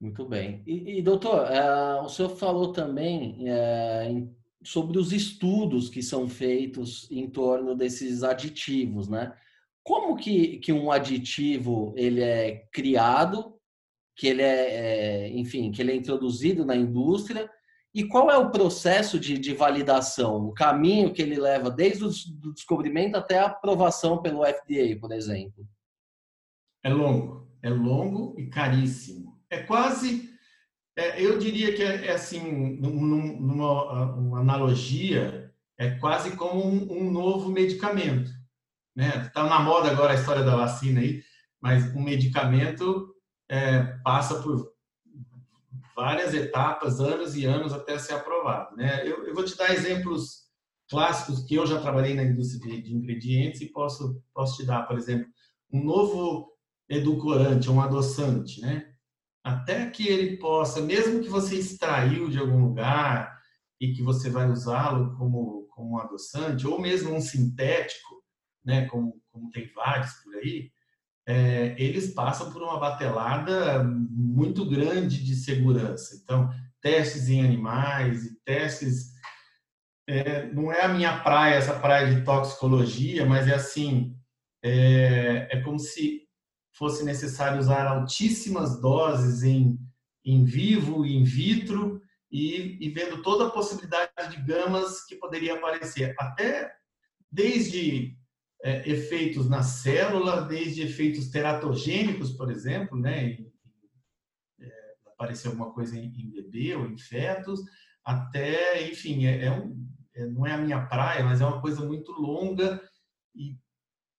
Muito 0.00 0.24
bem. 0.24 0.62
E, 0.66 0.98
e 0.98 1.02
doutor, 1.02 1.46
uh, 1.46 2.04
o 2.04 2.08
senhor 2.08 2.30
falou 2.36 2.72
também 2.72 3.44
uh, 3.44 4.36
sobre 4.64 4.98
os 4.98 5.12
estudos 5.12 5.88
que 5.88 6.02
são 6.02 6.28
feitos 6.28 7.08
em 7.10 7.30
torno 7.30 7.74
desses 7.74 8.22
aditivos, 8.22 9.08
né? 9.08 9.36
Como 9.84 10.16
que, 10.16 10.58
que 10.58 10.72
um 10.72 10.90
aditivo 10.90 11.92
ele 11.96 12.22
é 12.22 12.66
criado 12.72 13.60
que 14.14 14.26
ele 14.28 14.42
é, 14.42 15.26
é, 15.26 15.28
enfim, 15.30 15.70
que 15.70 15.80
ele 15.80 15.92
é 15.92 15.96
introduzido 15.96 16.64
na 16.64 16.76
indústria 16.76 17.50
e 17.94 18.04
qual 18.04 18.30
é 18.30 18.38
o 18.38 18.50
processo 18.50 19.20
de, 19.20 19.36
de 19.36 19.52
validação, 19.54 20.46
o 20.46 20.52
caminho 20.52 21.12
que 21.12 21.20
ele 21.20 21.38
leva 21.38 21.70
desde 21.70 22.04
o 22.04 22.52
descobrimento 22.52 23.16
até 23.16 23.38
a 23.38 23.46
aprovação 23.46 24.22
pelo 24.22 24.44
FDA, 24.44 24.98
por 24.98 25.12
exemplo? 25.12 25.66
É 26.82 26.88
longo, 26.88 27.46
é 27.62 27.68
longo 27.68 28.34
e 28.38 28.46
caríssimo. 28.46 29.38
É 29.50 29.62
quase, 29.62 30.30
é, 30.96 31.22
eu 31.22 31.38
diria 31.38 31.74
que 31.74 31.82
é, 31.82 32.06
é 32.06 32.12
assim, 32.12 32.76
numa 32.80 34.14
uma 34.14 34.40
analogia, 34.40 35.52
é 35.78 35.90
quase 35.96 36.34
como 36.34 36.64
um, 36.64 36.90
um 36.90 37.10
novo 37.10 37.50
medicamento. 37.50 38.30
Né? 38.96 39.08
Está 39.26 39.44
na 39.44 39.60
moda 39.60 39.90
agora 39.90 40.12
a 40.12 40.16
história 40.16 40.42
da 40.42 40.56
vacina 40.56 41.00
aí, 41.00 41.22
mas 41.60 41.94
um 41.94 42.02
medicamento 42.02 43.14
é, 43.50 43.82
passa 44.02 44.42
por 44.42 44.71
várias 45.94 46.34
etapas, 46.34 47.00
anos 47.00 47.36
e 47.36 47.44
anos 47.44 47.72
até 47.72 47.98
ser 47.98 48.14
aprovado. 48.14 48.76
Né? 48.76 49.02
Eu, 49.06 49.24
eu, 49.26 49.34
vou 49.34 49.44
te 49.44 49.56
dar 49.56 49.72
exemplos 49.72 50.42
clássicos 50.88 51.44
que 51.44 51.54
eu 51.54 51.66
já 51.66 51.80
trabalhei 51.80 52.14
na 52.14 52.22
indústria 52.22 52.80
de, 52.82 52.94
ingredientes 52.94 53.60
e 53.60 53.66
posso, 53.66 54.22
posso 54.34 54.58
te 54.58 54.66
dar, 54.66 54.82
por 54.82 54.98
exemplo, 54.98 55.26
um 55.72 55.82
novo 55.82 56.52
edulcorante, 56.88 57.70
um 57.70 57.80
adoçante, 57.80 58.60
né? 58.60 58.92
Até 59.42 59.90
que 59.90 60.06
ele 60.06 60.36
possa, 60.36 60.80
mesmo 60.80 61.20
que 61.20 61.28
você 61.28 61.56
extraiu 61.56 62.28
de 62.28 62.38
algum 62.38 62.62
lugar 62.62 63.36
e 63.80 63.92
que 63.92 64.02
você 64.02 64.30
vai 64.30 64.48
usá-lo 64.48 65.16
como, 65.16 65.66
como 65.70 65.94
um 65.94 65.98
adoçante, 65.98 66.66
ou 66.66 66.80
mesmo 66.80 67.14
um 67.14 67.20
sintético, 67.20 68.22
né? 68.64 68.86
Como, 68.86 69.20
como 69.30 69.50
tem 69.50 69.72
vários 69.72 70.12
por 70.22 70.34
aí, 70.36 70.70
é, 71.26 71.74
eles 71.78 72.12
passam 72.12 72.52
por 72.52 72.62
uma 72.62 72.78
batelada 72.78 73.84
muito 73.84 74.68
grande 74.68 75.22
de 75.22 75.36
segurança. 75.36 76.16
Então, 76.22 76.50
testes 76.80 77.28
em 77.28 77.44
animais 77.44 78.24
e 78.24 78.34
testes. 78.44 79.12
É, 80.08 80.52
não 80.52 80.72
é 80.72 80.82
a 80.82 80.88
minha 80.88 81.20
praia, 81.20 81.54
essa 81.54 81.78
praia 81.78 82.12
de 82.12 82.24
toxicologia, 82.24 83.24
mas 83.24 83.46
é 83.46 83.54
assim: 83.54 84.16
é, 84.62 85.48
é 85.50 85.60
como 85.60 85.78
se 85.78 86.22
fosse 86.76 87.04
necessário 87.04 87.58
usar 87.58 87.86
altíssimas 87.86 88.80
doses 88.80 89.44
em, 89.44 89.78
em 90.24 90.44
vivo 90.44 91.06
in 91.06 91.22
vitro, 91.22 92.02
e, 92.32 92.78
e 92.80 92.88
vendo 92.88 93.22
toda 93.22 93.46
a 93.46 93.50
possibilidade 93.50 94.10
de 94.30 94.42
gamas 94.42 95.04
que 95.04 95.16
poderia 95.16 95.54
aparecer, 95.54 96.14
até 96.18 96.72
desde 97.30 98.16
é, 98.62 98.88
efeitos 98.88 99.48
na 99.48 99.62
célula, 99.62 100.42
desde 100.42 100.82
efeitos 100.82 101.28
teratogênicos, 101.28 102.32
por 102.32 102.50
exemplo, 102.50 102.96
né? 102.96 103.36
é, 104.60 104.94
aparecer 105.06 105.48
alguma 105.48 105.72
coisa 105.72 105.98
em, 105.98 106.06
em, 106.06 106.30
bebê 106.30 106.76
ou 106.76 106.86
em 106.86 106.96
fetos, 106.96 107.60
até, 108.04 108.88
enfim, 108.88 109.26
é, 109.26 109.46
é 109.46 109.52
um, 109.52 109.84
é, 110.14 110.26
não 110.26 110.46
é 110.46 110.52
a 110.52 110.58
minha 110.58 110.86
praia, 110.86 111.24
mas 111.24 111.40
é 111.40 111.46
uma 111.46 111.60
coisa 111.60 111.84
muito 111.84 112.12
longa 112.12 112.80
e, 113.34 113.56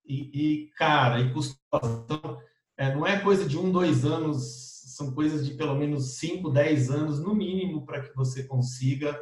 e, 0.05 0.65
e 0.65 0.71
cara, 0.71 1.21
e 1.21 1.31
custosa. 1.31 2.03
Então, 2.05 2.37
é, 2.77 2.93
não 2.93 3.07
é 3.07 3.21
coisa 3.21 3.47
de 3.47 3.57
um, 3.57 3.71
dois 3.71 4.03
anos, 4.03 4.93
são 4.95 5.13
coisas 5.13 5.45
de 5.45 5.53
pelo 5.53 5.75
menos 5.75 6.17
cinco, 6.17 6.49
dez 6.49 6.89
anos, 6.91 7.19
no 7.19 7.33
mínimo, 7.33 7.85
para 7.85 8.01
que 8.01 8.13
você 8.13 8.43
consiga 8.43 9.19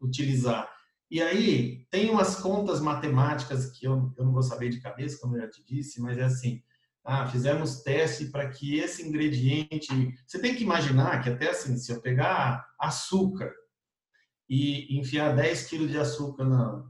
utilizar. 0.00 0.68
E 1.12 1.20
aí, 1.20 1.84
tem 1.90 2.08
umas 2.08 2.36
contas 2.36 2.80
matemáticas 2.80 3.70
que 3.70 3.86
eu, 3.86 4.10
eu 4.16 4.24
não 4.24 4.32
vou 4.32 4.42
saber 4.42 4.70
de 4.70 4.80
cabeça, 4.80 5.18
como 5.20 5.36
eu 5.36 5.42
já 5.42 5.50
te 5.50 5.62
disse, 5.62 6.00
mas 6.00 6.16
é 6.16 6.22
assim, 6.22 6.62
ah, 7.04 7.28
fizemos 7.28 7.82
teste 7.82 8.30
para 8.30 8.48
que 8.48 8.78
esse 8.78 9.06
ingrediente... 9.06 9.88
Você 10.26 10.40
tem 10.40 10.56
que 10.56 10.64
imaginar 10.64 11.22
que 11.22 11.28
até 11.28 11.50
assim, 11.50 11.76
se 11.76 11.92
eu 11.92 12.00
pegar 12.00 12.66
açúcar 12.80 13.52
e 14.48 14.98
enfiar 14.98 15.36
10 15.36 15.66
quilos 15.66 15.90
de 15.90 15.98
açúcar 15.98 16.46
na, 16.46 16.82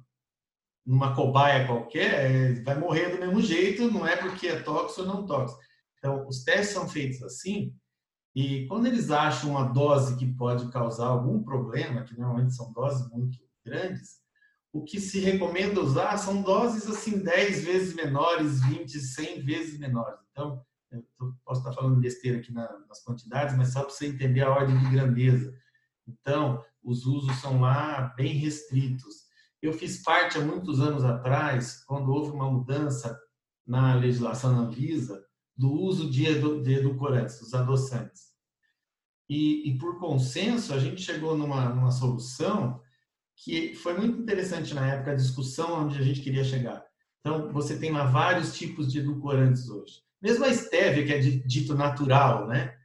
numa 0.87 1.17
cobaia 1.17 1.67
qualquer, 1.67 2.63
vai 2.63 2.79
morrer 2.79 3.09
do 3.09 3.19
mesmo 3.19 3.43
jeito, 3.43 3.91
não 3.91 4.07
é 4.07 4.15
porque 4.15 4.47
é 4.47 4.63
tóxico 4.63 5.01
ou 5.01 5.07
não 5.09 5.27
tóxico. 5.27 5.61
Então, 5.99 6.29
os 6.29 6.45
testes 6.45 6.75
são 6.75 6.89
feitos 6.89 7.25
assim, 7.25 7.75
e 8.37 8.69
quando 8.69 8.87
eles 8.87 9.11
acham 9.11 9.51
uma 9.51 9.65
dose 9.65 10.17
que 10.17 10.33
pode 10.33 10.71
causar 10.71 11.09
algum 11.09 11.43
problema, 11.43 12.05
que 12.05 12.17
normalmente 12.17 12.55
são 12.55 12.73
doses 12.73 13.11
muito 13.11 13.37
grandes, 13.65 14.23
o 14.73 14.83
que 14.83 14.99
se 15.01 15.21
recomenda 15.21 15.81
usar 15.81 16.17
são 16.17 16.43
doses 16.43 16.89
assim 16.89 17.19
10 17.19 17.65
vezes 17.65 17.95
menores, 17.95 18.65
20, 18.65 18.99
100 18.99 19.43
vezes 19.43 19.79
menores. 19.79 20.19
Então, 20.31 20.65
eu 20.91 21.05
posso 21.45 21.61
estar 21.61 21.73
falando 21.73 22.01
besteira 22.01 22.39
aqui 22.39 22.53
nas 22.53 23.03
quantidades, 23.05 23.57
mas 23.57 23.73
só 23.73 23.81
para 23.81 23.91
você 23.91 24.07
entender 24.07 24.41
a 24.43 24.51
ordem 24.51 24.79
de 24.79 24.91
grandeza. 24.91 25.55
Então, 26.07 26.65
os 26.83 27.07
usos 27.07 27.37
são 27.41 27.61
lá 27.61 28.13
bem 28.17 28.35
restritos. 28.35 29.27
Eu 29.61 29.73
fiz 29.73 30.03
parte 30.03 30.39
há 30.39 30.41
muitos 30.41 30.81
anos 30.81 31.05
atrás, 31.05 31.85
quando 31.85 32.11
houve 32.11 32.33
uma 32.33 32.51
mudança 32.51 33.19
na 33.67 33.95
legislação 33.95 34.53
na 34.53 34.63
Anvisa, 34.63 35.25
do 35.57 35.71
uso 35.71 36.11
de, 36.11 36.27
edulcorantes, 36.27 37.39
dos 37.39 37.55
adoçantes. 37.55 38.33
E, 39.29 39.71
e, 39.71 39.79
por 39.79 40.01
consenso, 40.01 40.75
a 40.75 40.79
gente 40.79 41.01
chegou 41.01 41.37
numa, 41.37 41.69
numa 41.69 41.91
solução 41.91 42.82
que 43.43 43.75
foi 43.75 43.95
muito 43.97 44.21
interessante 44.21 44.73
na 44.73 44.87
época 44.87 45.13
a 45.13 45.17
discussão 45.17 45.85
onde 45.85 45.99
a 45.99 46.03
gente 46.03 46.21
queria 46.21 46.45
chegar. 46.45 46.85
Então, 47.21 47.53
você 47.53 47.79
tem 47.79 47.91
lá 47.91 48.05
vários 48.05 48.57
tipos 48.57 48.91
de 48.91 49.01
edulcorantes 49.01 49.69
hoje. 49.69 50.01
Mesmo 50.21 50.45
a 50.45 50.53
stevia, 50.53 51.05
que 51.05 51.13
é 51.13 51.19
dito 51.19 51.75
natural, 51.75 52.47
né? 52.47 52.77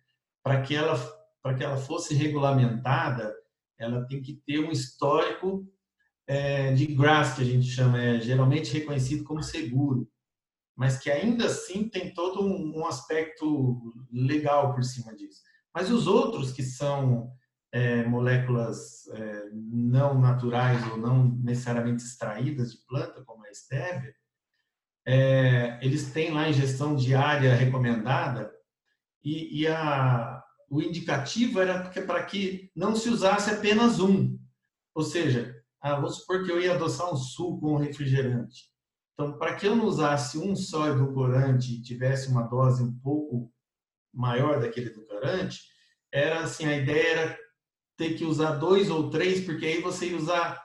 Para 0.44 0.62
que 0.62 0.76
ela 0.76 0.96
para 1.44 1.56
que 1.56 1.64
ela 1.64 1.78
fosse 1.78 2.14
regulamentada, 2.14 3.34
ela 3.80 4.06
tem 4.06 4.22
que 4.22 4.42
ter 4.46 4.60
um 4.60 4.70
histórico 4.70 5.66
é, 6.28 6.74
de 6.74 6.88
GRAS, 6.88 7.36
que 7.36 7.42
a 7.42 7.46
gente 7.46 7.68
chama, 7.68 8.02
é 8.02 8.20
geralmente 8.20 8.74
reconhecido 8.74 9.24
como 9.24 9.42
seguro, 9.42 10.10
mas 10.76 10.98
que 10.98 11.10
ainda 11.10 11.46
assim 11.46 11.88
tem 11.88 12.14
todo 12.14 12.44
um, 12.44 12.80
um 12.80 12.86
aspecto 12.86 13.94
legal 14.12 14.74
por 14.74 14.84
cima 14.84 15.16
disso. 15.16 15.42
Mas 15.74 15.90
os 15.90 16.06
outros 16.06 16.52
que 16.52 16.64
são 16.64 17.32
é, 17.78 18.04
moléculas 18.04 19.08
é, 19.10 19.50
não 19.54 20.20
naturais 20.20 20.84
ou 20.92 20.98
não 20.98 21.30
necessariamente 21.44 22.04
extraídas 22.04 22.72
de 22.72 22.78
planta, 22.88 23.24
como 23.24 23.46
a 23.46 23.54
stevia, 23.54 24.16
é, 25.06 25.78
eles 25.84 26.12
têm 26.12 26.32
lá 26.32 26.50
ingestão 26.50 26.96
diária 26.96 27.54
recomendada 27.54 28.52
e, 29.24 29.62
e 29.62 29.68
a, 29.68 30.44
o 30.68 30.82
indicativo 30.82 31.62
era 31.62 31.88
para 32.02 32.24
que 32.24 32.72
não 32.76 32.96
se 32.96 33.10
usasse 33.10 33.52
apenas 33.52 34.00
um. 34.00 34.40
Ou 34.96 35.04
seja, 35.04 35.56
ah, 35.80 36.02
supor 36.08 36.44
que 36.44 36.52
eu 36.52 36.60
ia 36.60 36.74
adoçar 36.74 37.14
um 37.14 37.16
suco 37.16 37.68
ou 37.68 37.76
um 37.76 37.80
refrigerante. 37.80 38.72
Então, 39.14 39.38
para 39.38 39.56
que 39.56 39.68
eu 39.68 39.76
não 39.76 39.86
usasse 39.86 40.40
um 40.40 40.56
só 40.56 40.90
edulcorante 40.90 41.76
e 41.76 41.82
tivesse 41.82 42.28
uma 42.28 42.44
dose 42.44 42.82
um 42.82 43.00
pouco 43.00 43.54
maior 44.12 44.60
daquele 44.60 44.88
edulcorante, 44.88 45.62
era 46.12 46.40
assim, 46.40 46.66
a 46.66 46.76
ideia 46.76 47.08
era 47.10 47.47
ter 47.98 48.14
que 48.14 48.24
usar 48.24 48.52
dois 48.52 48.90
ou 48.90 49.10
três, 49.10 49.44
porque 49.44 49.66
aí 49.66 49.82
você 49.82 50.12
ia 50.12 50.18
usar 50.18 50.64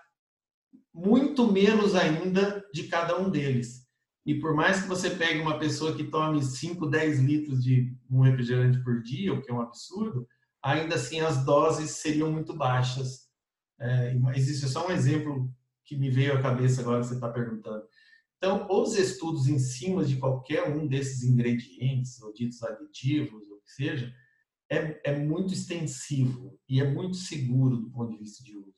muito 0.94 1.50
menos 1.50 1.94
ainda 1.94 2.64
de 2.72 2.84
cada 2.84 3.18
um 3.18 3.30
deles. 3.30 3.82
E 4.24 4.38
por 4.38 4.54
mais 4.54 4.82
que 4.82 4.88
você 4.88 5.10
pegue 5.10 5.40
uma 5.40 5.58
pessoa 5.58 5.96
que 5.96 6.04
tome 6.04 6.42
5, 6.42 6.86
10 6.86 7.20
litros 7.20 7.64
de 7.64 7.96
um 8.08 8.20
refrigerante 8.20 8.78
por 8.84 9.02
dia, 9.02 9.32
o 9.32 9.42
que 9.42 9.50
é 9.50 9.54
um 9.54 9.62
absurdo, 9.62 10.28
ainda 10.62 10.94
assim 10.94 11.20
as 11.20 11.44
doses 11.44 11.90
seriam 11.90 12.30
muito 12.30 12.54
baixas. 12.54 13.28
É, 13.80 14.14
existe 14.36 14.68
só 14.68 14.86
um 14.86 14.92
exemplo 14.92 15.52
que 15.84 15.96
me 15.96 16.08
veio 16.08 16.34
à 16.34 16.42
cabeça 16.42 16.82
agora 16.82 17.00
que 17.00 17.06
você 17.06 17.14
está 17.14 17.28
perguntando. 17.28 17.82
Então, 18.36 18.66
os 18.70 18.96
estudos 18.96 19.48
em 19.48 19.58
cima 19.58 20.04
de 20.04 20.16
qualquer 20.16 20.68
um 20.68 20.86
desses 20.86 21.22
ingredientes, 21.22 22.20
ou 22.20 22.32
ditos 22.32 22.62
aditivos, 22.62 23.48
ou 23.48 23.56
o 23.56 23.60
que 23.60 23.72
seja, 23.72 24.12
é, 24.72 25.00
é 25.04 25.18
muito 25.18 25.52
extensivo 25.52 26.58
e 26.66 26.80
é 26.80 26.84
muito 26.84 27.16
seguro 27.16 27.76
do 27.76 27.90
ponto 27.90 28.12
de 28.12 28.18
vista 28.18 28.42
de 28.42 28.56
uso. 28.56 28.72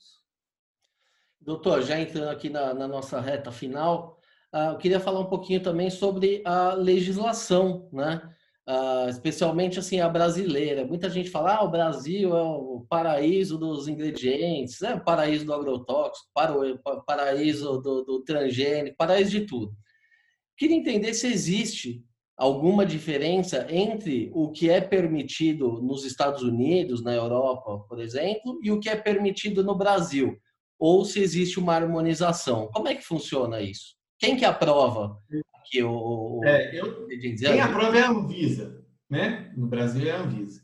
Doutor, 1.41 1.83
já 1.83 2.01
entrando 2.01 2.31
aqui 2.31 2.49
na, 2.49 2.75
na 2.75 2.89
nossa 2.89 3.21
reta 3.21 3.53
final, 3.53 4.19
uh, 4.53 4.73
eu 4.73 4.79
queria 4.79 4.99
falar 4.99 5.21
um 5.21 5.29
pouquinho 5.29 5.63
também 5.63 5.91
sobre 5.91 6.43
a 6.45 6.75
legislação, 6.75 7.89
né? 7.93 8.29
Uh, 8.67 9.11
especialmente 9.11 9.79
assim 9.79 10.01
a 10.01 10.09
brasileira. 10.09 10.87
Muita 10.87 11.11
gente 11.11 11.29
fala, 11.29 11.57
ah, 11.57 11.65
o 11.65 11.71
Brasil 11.71 12.35
é 12.35 12.43
o 12.43 12.87
paraíso 12.89 13.59
dos 13.59 13.87
ingredientes, 13.87 14.81
é 14.81 14.95
o 14.95 15.05
paraíso 15.05 15.45
do 15.45 15.53
agrotóxico, 15.53 16.31
paraíso 17.07 17.79
do, 17.79 18.03
do 18.05 18.25
transgênico, 18.25 18.97
paraíso 18.97 19.31
de 19.31 19.43
tudo. 19.43 19.77
Queria 20.57 20.77
entender 20.77 21.13
se 21.13 21.27
existe 21.27 22.03
alguma 22.37 22.85
diferença 22.85 23.67
entre 23.71 24.31
o 24.35 24.51
que 24.51 24.69
é 24.69 24.81
permitido 24.81 25.81
nos 25.83 26.05
Estados 26.05 26.43
Unidos, 26.43 27.03
na 27.03 27.15
Europa, 27.15 27.79
por 27.89 28.01
exemplo, 28.01 28.59
e 28.63 28.71
o 28.71 28.81
que 28.81 28.89
é 28.89 28.97
permitido 28.97 29.63
no 29.63 29.77
Brasil? 29.77 30.37
Ou 30.79 31.05
se 31.05 31.21
existe 31.21 31.59
uma 31.59 31.75
harmonização? 31.75 32.69
Como 32.73 32.89
é 32.89 32.95
que 32.95 33.05
funciona 33.05 33.61
isso? 33.61 33.95
Quem 34.19 34.37
que 34.37 34.45
aprova 34.45 35.17
que 35.71 35.83
o, 35.83 36.41
é, 36.45 36.79
eu, 36.79 37.07
quem 37.09 37.61
aprova 37.61 37.97
é 37.97 38.03
a 38.03 38.11
Anvisa. 38.11 38.85
né? 39.09 39.53
No 39.57 39.67
Brasil 39.67 40.07
é 40.07 40.11
a 40.11 40.21
Anvisa. 40.21 40.63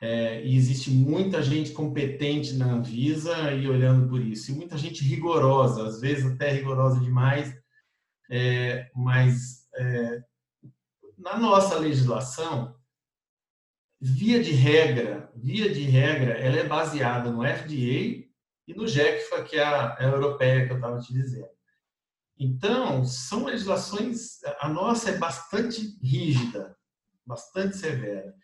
É, 0.00 0.44
e 0.44 0.56
existe 0.56 0.90
muita 0.90 1.42
gente 1.42 1.72
competente 1.72 2.54
na 2.54 2.72
Anvisa 2.72 3.52
e 3.52 3.68
olhando 3.68 4.08
por 4.08 4.20
isso, 4.20 4.50
e 4.50 4.54
muita 4.54 4.78
gente 4.78 5.02
rigorosa, 5.04 5.86
às 5.86 6.00
vezes 6.00 6.26
até 6.26 6.52
rigorosa 6.52 7.00
demais, 7.00 7.54
é, 8.30 8.88
mas 8.94 9.66
é, 9.76 10.22
na 11.24 11.38
nossa 11.38 11.78
legislação, 11.78 12.78
via 13.98 14.42
de 14.42 14.52
regra, 14.52 15.32
via 15.34 15.72
de 15.72 15.80
regra, 15.80 16.34
ela 16.34 16.58
é 16.58 16.68
baseada 16.68 17.30
no 17.30 17.42
FDA 17.42 18.28
e 18.68 18.74
no 18.76 18.86
GECFA, 18.86 19.42
que 19.42 19.56
é 19.56 19.64
a, 19.64 19.96
é 19.98 20.04
a 20.04 20.10
europeia 20.10 20.66
que 20.66 20.72
eu 20.72 20.76
estava 20.76 21.00
te 21.00 21.14
dizendo. 21.14 21.48
Então, 22.38 23.06
são 23.06 23.46
legislações, 23.46 24.42
a 24.60 24.68
nossa 24.68 25.10
é 25.10 25.16
bastante 25.16 25.98
rígida, 26.02 26.76
bastante 27.24 27.78
severa. 27.78 28.34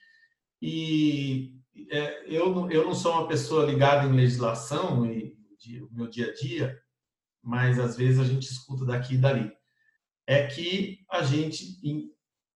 E 0.62 1.60
é, 1.90 2.24
eu, 2.34 2.70
eu 2.70 2.86
não 2.86 2.94
sou 2.94 3.12
uma 3.12 3.28
pessoa 3.28 3.66
ligada 3.66 4.08
em 4.08 4.16
legislação 4.16 5.04
e 5.04 5.36
o 5.82 5.92
meu 5.92 6.08
dia 6.08 6.30
a 6.30 6.32
dia, 6.32 6.80
mas 7.42 7.78
às 7.78 7.94
vezes 7.94 8.18
a 8.18 8.24
gente 8.24 8.50
escuta 8.50 8.86
daqui 8.86 9.16
e 9.16 9.18
dali. 9.18 9.52
É 10.26 10.46
que 10.46 11.04
a 11.10 11.22
gente, 11.22 11.78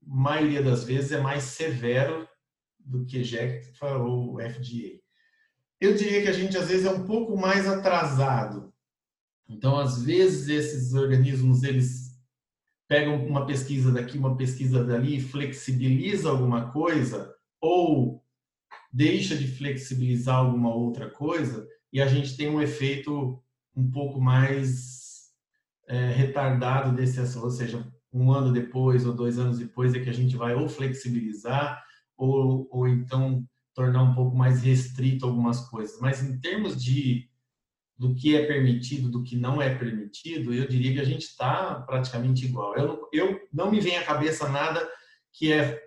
maioria 0.06 0.62
das 0.62 0.84
vezes, 0.84 1.12
é 1.12 1.20
mais 1.20 1.44
severo 1.44 2.28
do 2.78 3.04
que 3.04 3.24
GECFA 3.24 3.96
ou 3.96 4.38
FDA. 4.40 5.00
Eu 5.80 5.94
diria 5.94 6.22
que 6.22 6.28
a 6.28 6.32
gente 6.32 6.56
às 6.56 6.68
vezes 6.68 6.86
é 6.86 6.90
um 6.90 7.04
pouco 7.04 7.36
mais 7.36 7.66
atrasado. 7.66 8.72
Então, 9.48 9.78
às 9.78 10.02
vezes 10.02 10.48
esses 10.48 10.94
organismos 10.94 11.62
eles 11.62 12.14
pegam 12.88 13.26
uma 13.26 13.46
pesquisa 13.46 13.90
daqui, 13.90 14.16
uma 14.16 14.36
pesquisa 14.36 14.84
dali, 14.84 15.20
flexibiliza 15.20 16.28
alguma 16.28 16.70
coisa 16.70 17.34
ou 17.60 18.22
deixa 18.92 19.36
de 19.36 19.48
flexibilizar 19.48 20.36
alguma 20.36 20.74
outra 20.74 21.10
coisa 21.10 21.66
e 21.92 22.00
a 22.00 22.06
gente 22.06 22.36
tem 22.36 22.48
um 22.48 22.60
efeito 22.60 23.42
um 23.74 23.90
pouco 23.90 24.20
mais 24.20 25.32
é, 25.86 26.10
retardado 26.12 26.94
desse, 26.94 27.20
ou 27.38 27.50
seja, 27.50 27.92
um 28.14 28.32
ano 28.32 28.52
depois 28.52 29.04
ou 29.04 29.12
dois 29.12 29.38
anos 29.38 29.58
depois 29.58 29.92
é 29.92 29.98
que 29.98 30.08
a 30.08 30.14
gente 30.14 30.36
vai 30.36 30.54
ou 30.54 30.68
flexibilizar 30.68 31.82
ou, 32.16 32.68
ou 32.70 32.86
então 32.86 33.44
tornar 33.74 34.04
um 34.04 34.14
pouco 34.14 34.36
mais 34.36 34.62
restrito 34.62 35.26
algumas 35.26 35.68
coisas. 35.68 35.98
Mas 36.00 36.22
em 36.22 36.38
termos 36.38 36.82
de 36.82 37.28
do 37.96 38.14
que 38.14 38.36
é 38.36 38.44
permitido, 38.44 39.08
do 39.08 39.22
que 39.22 39.36
não 39.36 39.62
é 39.62 39.72
permitido, 39.72 40.52
eu 40.52 40.66
diria 40.66 40.94
que 40.94 41.00
a 41.00 41.04
gente 41.04 41.22
está 41.22 41.76
praticamente 41.86 42.44
igual. 42.44 42.76
Eu, 42.76 43.08
eu 43.12 43.40
não 43.52 43.70
me 43.70 43.80
vem 43.80 43.96
à 43.96 44.04
cabeça 44.04 44.48
nada 44.48 44.88
que 45.32 45.52
é 45.52 45.80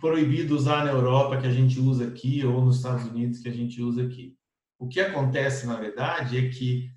proibido 0.00 0.54
usar 0.54 0.84
na 0.84 0.92
Europa 0.92 1.40
que 1.40 1.46
a 1.46 1.52
gente 1.52 1.78
usa 1.78 2.06
aqui 2.06 2.44
ou 2.44 2.64
nos 2.64 2.76
Estados 2.76 3.04
Unidos 3.06 3.40
que 3.40 3.48
a 3.48 3.52
gente 3.52 3.80
usa 3.82 4.04
aqui. 4.04 4.36
O 4.78 4.88
que 4.88 5.00
acontece, 5.00 5.66
na 5.66 5.76
verdade, 5.76 6.38
é 6.38 6.48
que 6.48 6.90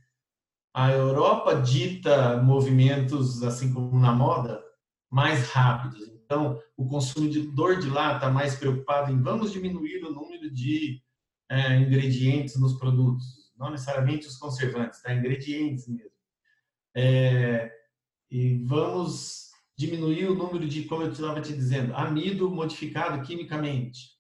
a 0.76 0.92
Europa 0.92 1.56
dita 1.56 2.36
movimentos, 2.44 3.42
assim 3.42 3.74
como 3.74 3.98
na 3.98 4.12
moda, 4.12 4.62
mais 5.10 5.50
rápidos. 5.52 6.02
Então, 6.10 6.60
o 6.76 6.86
consumidor 6.86 7.80
de 7.80 7.90
lá 7.90 8.16
está 8.16 8.30
mais 8.30 8.56
preocupado 8.56 9.10
em 9.10 9.22
vamos 9.22 9.54
diminuir 9.54 10.04
o 10.04 10.12
número 10.12 10.54
de 10.54 11.02
é, 11.50 11.78
ingredientes 11.80 12.60
nos 12.60 12.78
produtos, 12.78 13.54
não 13.58 13.72
necessariamente 13.72 14.28
os 14.28 14.36
conservantes, 14.36 15.02
tá? 15.02 15.14
Ingredientes 15.14 15.88
mesmo. 15.88 16.12
É, 16.94 17.72
e 18.30 18.62
vamos 18.66 19.52
diminuir 19.78 20.26
o 20.26 20.36
número 20.36 20.68
de, 20.68 20.84
como 20.84 21.04
eu 21.04 21.12
estava 21.14 21.40
te 21.40 21.54
dizendo, 21.54 21.96
amido 21.96 22.52
modificado 22.52 23.26
quimicamente. 23.26 24.15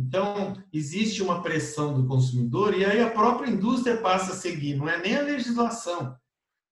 Então, 0.00 0.54
existe 0.72 1.22
uma 1.22 1.42
pressão 1.42 1.92
do 1.92 2.08
consumidor 2.08 2.74
e 2.74 2.86
aí 2.86 3.02
a 3.02 3.10
própria 3.10 3.50
indústria 3.50 3.98
passa 3.98 4.32
a 4.32 4.36
seguir, 4.36 4.74
não 4.76 4.88
é 4.88 4.98
nem 4.98 5.14
a 5.14 5.22
legislação, 5.22 6.16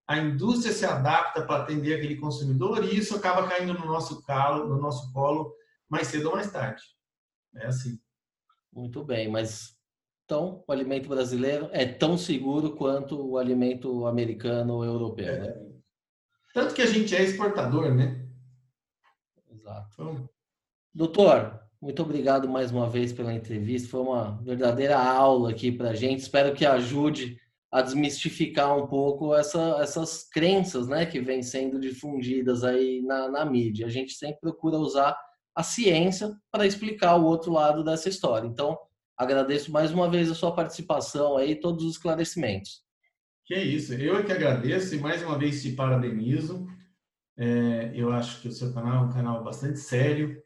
a 0.07 0.17
indústria 0.17 0.73
se 0.73 0.83
adapta 0.83 1.45
para 1.45 1.61
atender 1.61 1.93
aquele 1.93 2.15
consumidor 2.15 2.83
e 2.83 2.97
isso 2.97 3.15
acaba 3.15 3.47
caindo 3.47 3.75
no 3.75 3.85
nosso 3.85 4.23
calo, 4.23 4.67
no 4.67 4.81
nosso 4.81 5.13
colo 5.13 5.53
mais 5.87 6.07
cedo 6.07 6.29
ou 6.29 6.35
mais 6.35 6.51
tarde. 6.51 6.81
É 7.55 7.67
assim. 7.67 7.99
Muito 8.73 9.03
bem, 9.03 9.29
mas 9.29 9.77
então 10.25 10.63
o 10.67 10.71
alimento 10.71 11.07
brasileiro 11.07 11.69
é 11.71 11.85
tão 11.85 12.17
seguro 12.17 12.75
quanto 12.75 13.29
o 13.29 13.37
alimento 13.37 14.07
americano 14.07 14.73
ou 14.73 14.83
europeu, 14.83 15.27
é. 15.27 15.39
né? 15.39 15.69
Tanto 16.51 16.73
que 16.73 16.81
a 16.81 16.87
gente 16.87 17.15
é 17.15 17.21
exportador, 17.21 17.93
né? 17.93 18.27
Exato. 19.51 19.93
Então... 19.93 20.29
Doutor, 20.91 21.68
muito 21.81 22.01
obrigado 22.01 22.47
mais 22.47 22.71
uma 22.71 22.89
vez 22.89 23.13
pela 23.13 23.33
entrevista. 23.33 23.89
Foi 23.89 24.01
uma 24.01 24.41
verdadeira 24.43 24.97
aula 24.97 25.51
aqui 25.51 25.71
para 25.71 25.91
a 25.91 25.95
gente. 25.95 26.19
Espero 26.19 26.53
que 26.53 26.65
ajude 26.65 27.37
a 27.71 27.81
desmistificar 27.81 28.77
um 28.77 28.87
pouco 28.87 29.33
essa, 29.33 29.77
essas 29.79 30.27
crenças 30.29 30.87
né, 30.87 31.05
que 31.05 31.21
vêm 31.21 31.41
sendo 31.41 31.79
difundidas 31.79 32.63
aí 32.63 33.01
na, 33.03 33.29
na 33.29 33.45
mídia. 33.45 33.85
A 33.85 33.89
gente 33.89 34.13
sempre 34.13 34.41
procura 34.41 34.77
usar 34.77 35.17
a 35.55 35.63
ciência 35.63 36.35
para 36.51 36.65
explicar 36.65 37.15
o 37.15 37.25
outro 37.25 37.51
lado 37.51 37.83
dessa 37.83 38.09
história. 38.09 38.47
Então, 38.47 38.77
agradeço 39.17 39.71
mais 39.71 39.91
uma 39.91 40.09
vez 40.09 40.29
a 40.29 40.35
sua 40.35 40.53
participação 40.53 41.37
aí, 41.37 41.55
todos 41.55 41.85
os 41.85 41.91
esclarecimentos. 41.91 42.81
Que 43.45 43.53
é 43.53 43.63
isso, 43.63 43.93
eu 43.93 44.17
é 44.17 44.23
que 44.23 44.31
agradeço 44.31 44.95
e 44.95 44.99
mais 44.99 45.23
uma 45.23 45.37
vez 45.37 45.61
te 45.61 45.71
parabenizo. 45.71 46.67
É, 47.37 47.91
eu 47.95 48.11
acho 48.11 48.41
que 48.41 48.47
o 48.47 48.51
seu 48.51 48.73
canal 48.73 49.03
é 49.03 49.07
um 49.07 49.11
canal 49.11 49.43
bastante 49.43 49.79
sério, 49.79 50.41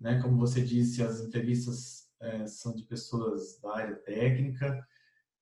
né? 0.00 0.20
Como 0.22 0.36
você 0.36 0.60
disse, 0.60 1.02
as 1.02 1.20
entrevistas 1.20 2.06
é, 2.20 2.46
são 2.46 2.74
de 2.74 2.82
pessoas 2.84 3.60
da 3.60 3.76
área 3.76 3.96
técnica 3.96 4.86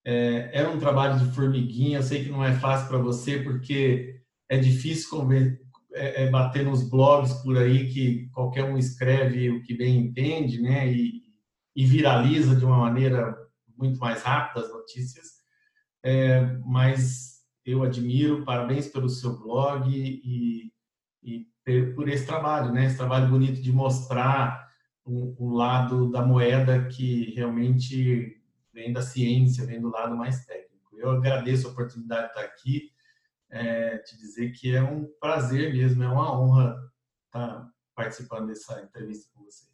é, 0.05 0.51
era 0.53 0.69
um 0.69 0.79
trabalho 0.79 1.19
de 1.19 1.33
formiguinha. 1.33 1.97
Eu 1.97 2.03
sei 2.03 2.23
que 2.23 2.29
não 2.29 2.45
é 2.45 2.53
fácil 2.53 2.87
para 2.87 2.99
você, 2.99 3.39
porque 3.39 4.21
é 4.47 4.57
difícil 4.57 5.09
conver, 5.09 5.59
é, 5.93 6.23
é, 6.23 6.29
bater 6.29 6.63
nos 6.63 6.87
blogs 6.87 7.33
por 7.41 7.57
aí 7.57 7.91
que 7.91 8.29
qualquer 8.29 8.63
um 8.65 8.77
escreve 8.77 9.49
o 9.49 9.63
que 9.63 9.75
bem 9.75 9.97
entende, 9.97 10.61
né? 10.61 10.91
E, 10.91 11.23
e 11.75 11.85
viraliza 11.85 12.55
de 12.55 12.63
uma 12.63 12.77
maneira 12.77 13.35
muito 13.75 13.99
mais 13.99 14.21
rápida 14.21 14.63
as 14.63 14.71
notícias. 14.71 15.25
É, 16.03 16.41
mas 16.63 17.39
eu 17.65 17.81
admiro, 17.81 18.45
parabéns 18.45 18.87
pelo 18.87 19.09
seu 19.09 19.39
blog 19.39 19.89
e, 19.89 20.71
e 21.25 21.47
por 21.95 22.07
esse 22.07 22.25
trabalho, 22.25 22.71
né? 22.71 22.85
Esse 22.85 22.97
trabalho 22.97 23.27
bonito 23.27 23.59
de 23.61 23.71
mostrar 23.71 24.69
um 25.05 25.53
lado 25.53 26.11
da 26.11 26.23
moeda 26.23 26.85
que 26.87 27.33
realmente 27.35 28.41
vem 28.71 28.93
da 28.93 29.01
ciência, 29.01 29.65
vem 29.65 29.81
do 29.81 29.89
lado 29.89 30.15
mais 30.15 30.45
técnico. 30.45 30.97
Eu 30.97 31.11
agradeço 31.11 31.67
a 31.67 31.71
oportunidade 31.71 32.23
de 32.23 32.29
estar 32.29 32.41
aqui, 32.41 32.91
é, 33.49 33.97
te 33.99 34.17
dizer 34.17 34.51
que 34.51 34.75
é 34.75 34.81
um 34.81 35.07
prazer 35.19 35.73
mesmo, 35.73 36.03
é 36.03 36.07
uma 36.07 36.39
honra 36.39 36.75
estar 37.25 37.67
participando 37.95 38.47
dessa 38.47 38.81
entrevista 38.81 39.29
com 39.33 39.43
você. 39.43 39.65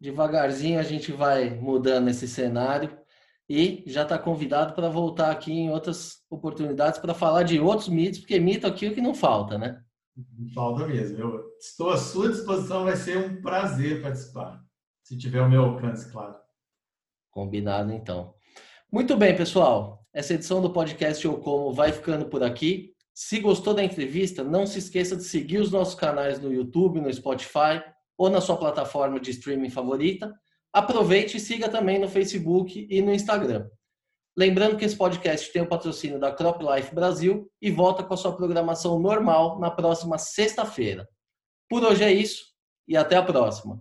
Devagarzinho 0.00 0.80
a 0.80 0.82
gente 0.82 1.12
vai 1.12 1.50
mudando 1.50 2.08
esse 2.08 2.26
cenário 2.26 2.98
e 3.48 3.84
já 3.86 4.02
está 4.02 4.18
convidado 4.18 4.74
para 4.74 4.88
voltar 4.88 5.30
aqui 5.30 5.52
em 5.52 5.70
outras 5.70 6.24
oportunidades 6.28 6.98
para 6.98 7.14
falar 7.14 7.44
de 7.44 7.60
outros 7.60 7.88
mitos, 7.88 8.20
porque 8.20 8.40
mito 8.40 8.66
aqui 8.66 8.86
é 8.86 8.90
o 8.90 8.94
que 8.94 9.00
não 9.00 9.14
falta, 9.14 9.58
né? 9.58 9.80
Falta 10.54 10.86
mesmo. 10.86 11.18
Eu 11.18 11.44
estou 11.58 11.90
à 11.90 11.96
sua 11.96 12.28
disposição, 12.28 12.84
vai 12.84 12.96
ser 12.96 13.18
um 13.18 13.40
prazer 13.40 14.02
participar, 14.02 14.62
se 15.02 15.16
tiver 15.16 15.40
o 15.40 15.48
meu 15.48 15.62
alcance, 15.64 16.10
claro. 16.10 16.36
Combinado, 17.30 17.92
então. 17.92 18.34
Muito 18.90 19.16
bem, 19.16 19.34
pessoal. 19.34 20.04
Essa 20.12 20.34
edição 20.34 20.60
do 20.60 20.70
podcast 20.70 21.24
Eu 21.24 21.38
Como 21.38 21.72
vai 21.72 21.92
ficando 21.92 22.26
por 22.26 22.42
aqui. 22.42 22.92
Se 23.14 23.40
gostou 23.40 23.72
da 23.72 23.82
entrevista, 23.82 24.44
não 24.44 24.66
se 24.66 24.78
esqueça 24.78 25.16
de 25.16 25.24
seguir 25.24 25.58
os 25.58 25.70
nossos 25.70 25.94
canais 25.94 26.38
no 26.38 26.52
YouTube, 26.52 27.00
no 27.00 27.12
Spotify 27.12 27.82
ou 28.16 28.28
na 28.28 28.40
sua 28.40 28.56
plataforma 28.56 29.18
de 29.18 29.30
streaming 29.30 29.70
favorita. 29.70 30.32
Aproveite 30.72 31.36
e 31.36 31.40
siga 31.40 31.68
também 31.68 31.98
no 31.98 32.08
Facebook 32.08 32.86
e 32.90 33.02
no 33.02 33.12
Instagram. 33.12 33.66
Lembrando 34.34 34.78
que 34.78 34.84
esse 34.86 34.96
podcast 34.96 35.52
tem 35.52 35.60
o 35.60 35.68
patrocínio 35.68 36.18
da 36.18 36.32
Crop 36.32 36.62
Life 36.64 36.94
Brasil 36.94 37.50
e 37.60 37.70
volta 37.70 38.02
com 38.02 38.14
a 38.14 38.16
sua 38.16 38.34
programação 38.34 38.98
normal 38.98 39.60
na 39.60 39.70
próxima 39.70 40.16
sexta-feira. 40.16 41.06
Por 41.68 41.84
hoje 41.84 42.02
é 42.02 42.10
isso 42.10 42.46
e 42.88 42.96
até 42.96 43.16
a 43.16 43.22
próxima. 43.22 43.78